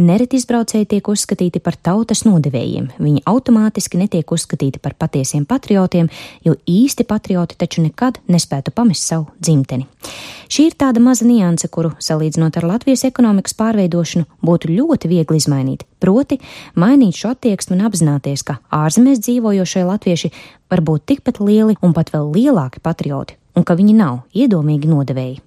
Nereti 0.01 0.39
izbraucēji 0.41 0.89
tiek 0.95 1.09
uzskatīti 1.13 1.63
par 1.65 1.77
tautas 1.77 2.25
nodevējiem, 2.29 2.91
viņi 3.03 3.25
automātiski 3.29 4.01
netiek 4.01 4.33
uzskatīti 4.33 4.81
par 4.83 4.97
patiesiem 4.99 5.45
patriotiem, 5.49 6.11
jo 6.45 6.57
īsti 6.69 7.07
patrioti 7.09 7.59
taču 7.61 7.85
nekad 7.85 8.21
nespētu 8.33 8.75
pamest 8.75 9.09
savu 9.09 9.29
dzimteni. 9.41 9.89
Šī 10.53 10.67
ir 10.69 10.75
tāda 10.77 11.01
maza 11.01 11.25
nianse, 11.25 11.69
kuru, 11.73 11.95
salīdzinot 12.03 12.59
ar 12.61 12.67
Latvijas 12.75 13.07
ekonomikas 13.09 13.55
pārveidošanu, 13.57 14.27
būtu 14.45 14.73
ļoti 14.73 15.09
viegli 15.09 15.39
izmainīt. 15.41 15.87
Proti, 16.03 16.37
mainīt 16.77 17.17
šo 17.17 17.31
attieksmi 17.33 17.79
un 17.79 17.87
apzināties, 17.89 18.43
ka 18.45 18.59
ārzemēs 18.69 19.23
dzīvojošie 19.25 19.87
latvieši 19.89 20.33
var 20.73 20.83
būt 20.85 21.07
tikpat 21.13 21.41
lieli 21.41 21.79
un 21.81 21.95
pat 21.97 22.13
vēl 22.13 22.29
lielāki 22.35 22.83
patrioti, 22.85 23.39
un 23.57 23.65
ka 23.65 23.79
viņi 23.79 23.97
nav 23.97 24.21
iedomīgi 24.37 24.93
nodevēji. 24.93 25.41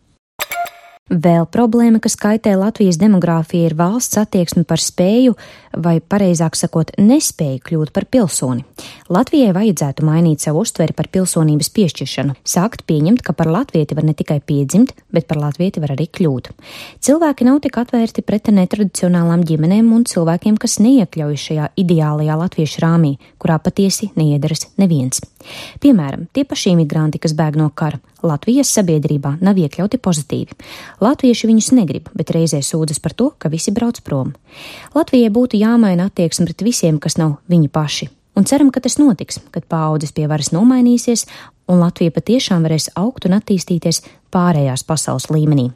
Vēl 1.06 1.44
problēma, 1.46 2.00
kas 2.02 2.16
kaitē 2.18 2.56
Latvijas 2.58 2.98
demogrāfijai, 2.98 3.68
ir 3.70 3.76
valsts 3.78 4.18
attieksme 4.18 4.64
par 4.66 4.82
spēju, 4.82 5.36
vai 5.78 6.00
pareizāk 6.02 6.58
sakot, 6.58 6.96
nespēju 6.98 7.60
kļūt 7.62 7.92
par 7.94 8.08
pilsoni. 8.10 8.64
Latvijai 9.14 9.52
vajadzētu 9.54 10.02
mainīt 10.02 10.42
savu 10.42 10.64
uztveri 10.66 10.96
par 10.98 11.12
pilsonības 11.14 11.70
piešķiršanu, 11.78 12.34
sākt 12.42 12.88
pieņemt, 12.90 13.22
ka 13.22 13.38
par 13.38 13.54
latvieti 13.54 13.94
var 13.94 14.10
ne 14.10 14.18
tikai 14.18 14.40
piedzimt, 14.42 14.96
bet 15.14 15.30
par 15.30 15.44
latvieti 15.44 15.86
var 15.86 15.94
arī 15.94 16.10
kļūt. 16.10 16.50
Cilvēki 17.06 17.50
nav 17.52 17.62
tik 17.62 17.78
atvērti 17.84 18.26
pret 18.26 18.50
netradicionālām 18.58 19.46
ģimenēm 19.46 19.94
un 19.94 20.10
cilvēkiem, 20.10 20.58
kas 20.58 20.80
neiekļaujas 20.82 21.48
šajā 21.52 21.70
ideālajā 21.86 22.42
latviešu 22.42 22.82
rāmī, 22.82 23.20
kurā 23.38 23.62
patiesi 23.62 24.10
neiedaras 24.18 24.72
neviens. 24.82 25.22
Piemēram, 25.84 26.28
tie 26.34 26.46
paši 26.48 26.74
imigranti, 26.74 27.22
kas 27.22 27.36
bēg 27.38 27.58
no 27.60 27.70
kara, 27.76 28.00
Latvijas 28.26 28.72
sabiedrībā 28.74 29.36
nav 29.46 29.60
iekļauti 29.62 30.00
pozitīvi. 30.02 30.58
Latvieši 31.06 31.50
viņus 31.52 31.72
negrib, 31.78 32.10
bet 32.18 32.34
reizē 32.36 32.62
sūdzas 32.66 33.02
par 33.04 33.14
to, 33.14 33.32
ka 33.38 33.52
visi 33.54 33.74
brauc 33.76 34.02
prom. 34.06 34.34
Latvijai 34.96 35.32
būtu 35.34 35.62
jāmaina 35.62 36.10
attieksme 36.10 36.48
pret 36.50 36.66
visiem, 36.66 37.00
kas 37.00 37.20
nav 37.22 37.38
viņi 37.52 37.70
paši. 37.70 38.10
Un 38.36 38.44
ceram, 38.44 38.68
ka 38.72 38.82
tas 38.84 38.98
notiks, 39.00 39.40
kad 39.52 39.64
paudzes 39.72 40.12
pie 40.12 40.26
varas 40.28 40.52
nomainīsies 40.52 41.24
un 41.72 41.80
Latvija 41.80 42.12
patiešām 42.16 42.66
varēs 42.68 42.90
augt 43.00 43.28
un 43.30 43.38
attīstīties 43.38 44.02
pārējās 44.34 44.84
pasaules 44.88 45.30
līmenī. 45.32 45.70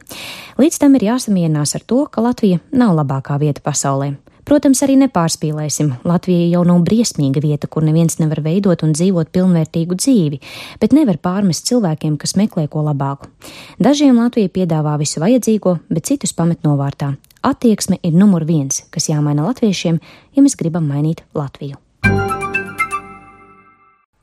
Līdz 0.60 0.82
tam 0.82 0.98
ir 0.98 1.08
jāsamierinās 1.08 1.72
ar 1.78 1.86
to, 1.88 2.04
ka 2.12 2.20
Latvija 2.24 2.60
nav 2.72 2.92
labākā 2.98 3.38
vieta 3.40 3.64
pasaulē. 3.64 4.12
Protams, 4.50 4.80
arī 4.82 4.96
nepārspīlēsim. 4.98 5.92
Latvija 6.10 6.48
jau 6.50 6.64
nav 6.66 6.80
briesmīga 6.82 7.38
vieta, 7.38 7.68
kur 7.70 7.84
neviens 7.86 8.16
nevar 8.18 8.40
veidot 8.42 8.80
un 8.82 8.90
dzīvot 8.96 9.28
pilnvērtīgu 9.30 9.94
dzīvi, 9.94 10.40
bet 10.82 10.96
nevar 10.96 11.20
pārmest 11.22 11.68
cilvēkiem, 11.70 12.16
kas 12.18 12.34
meklē 12.34 12.64
ko 12.72 12.82
labāku. 12.82 13.30
Dažiem 13.78 14.18
Latvija 14.18 14.50
piedāvā 14.50 14.96
visu 14.98 15.22
vajadzīgo, 15.22 15.76
bet 15.86 16.10
citus 16.10 16.34
pamet 16.34 16.66
novārtā. 16.66 17.12
Attieksme 17.46 18.00
ir 18.02 18.18
numur 18.18 18.42
viens, 18.48 18.82
kas 18.90 19.06
jāmaina 19.12 19.46
latviešiem, 19.46 20.02
ja 20.34 20.42
mēs 20.42 20.58
gribam 20.58 20.90
mainīt 20.90 21.22
Latviju. 21.38 21.78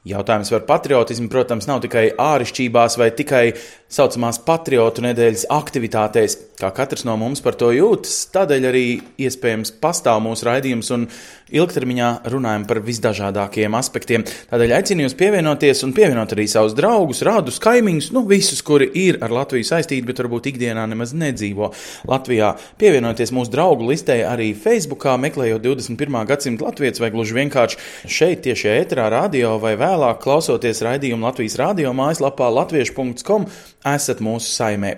Jautājums 0.08 0.52
par 0.54 0.64
patriotismu, 0.68 1.28
protams, 1.32 1.66
nav 1.68 1.82
tikai 1.84 2.06
āršķirībās 2.22 2.96
vai 3.00 3.10
tikai 3.18 3.44
saucamās 3.92 4.40
patriotu 4.46 5.04
nedēļas 5.04 5.48
aktivitātēs, 5.52 6.38
kā 6.60 6.70
katrs 6.76 7.04
no 7.08 7.18
mums 7.20 7.44
par 7.44 7.58
to 7.60 7.74
jūtas. 7.76 8.16
Tādēļ 8.36 8.68
arī 8.70 8.86
iespējams 9.28 9.74
pastāv 9.84 10.22
mūsu 10.24 10.48
raidījums 10.48 10.94
un 10.96 11.08
ilgtermiņā 11.54 12.10
runājam 12.32 12.66
par 12.68 12.82
visdažādākajiem 12.86 13.78
aspektiem. 13.78 14.26
Tādēļ 14.52 14.74
aicinu 14.78 15.06
jūs 15.06 15.16
pievienoties 15.18 15.84
un 15.88 15.94
pievienot 15.96 16.34
arī 16.36 16.48
savus 16.52 16.76
draugus, 16.78 17.24
rādus, 17.26 17.60
kaimiņus, 17.64 18.10
nu 18.16 18.24
visus, 18.28 18.62
kuri 18.66 18.90
ir 19.00 19.20
ar 19.24 19.34
Latviju 19.34 19.68
saistīti, 19.68 20.06
bet 20.08 20.22
varbūt 20.24 20.50
ikdienā 20.52 20.88
nemaz 20.90 21.14
nedzīvo 21.18 21.72
Latvijā. 22.10 22.54
Pievienoties 22.82 23.34
mūsu 23.36 23.54
draugu 23.54 23.88
listē 23.92 24.20
arī 24.28 24.52
Facebookā, 24.58 25.16
meklējot 25.22 25.64
21. 25.64 26.20
gadsimta 26.28 26.68
latviešu 26.68 27.04
vai 27.04 27.12
gluži 27.14 27.38
vienkārši 27.38 27.80
šeit 28.18 28.44
tieši 28.48 28.72
ēterā 28.74 29.08
radio 29.14 29.56
vai 29.62 29.76
vēlāk 29.80 30.22
klausoties 30.24 30.84
raidījumu 30.86 31.28
Latvijas 31.30 31.58
radio 31.62 31.94
mājaslapā 31.98 32.50
latviešu.com 32.60 33.48
esat 33.88 34.22
mūsu 34.24 34.52
saimē, 34.52 34.94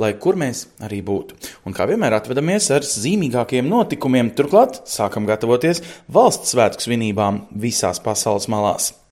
lai 0.00 0.12
kur 0.20 0.36
mēs 0.40 0.66
arī 0.84 1.00
būtu. 1.04 1.36
Un 1.68 1.76
kā 1.76 1.86
vienmēr 1.88 2.16
atvedamies 2.18 2.68
ar 2.74 2.84
zīmīgākiem 2.86 3.68
notikumiem, 3.70 4.32
turklāt 4.36 4.82
sākam 4.90 5.28
gatavoties 5.28 5.82
valsts 6.08 6.54
svētku 6.54 6.86
svinībām 6.86 7.44
visās 7.60 8.00
pasaules 8.02 8.48
malās. 8.48 8.94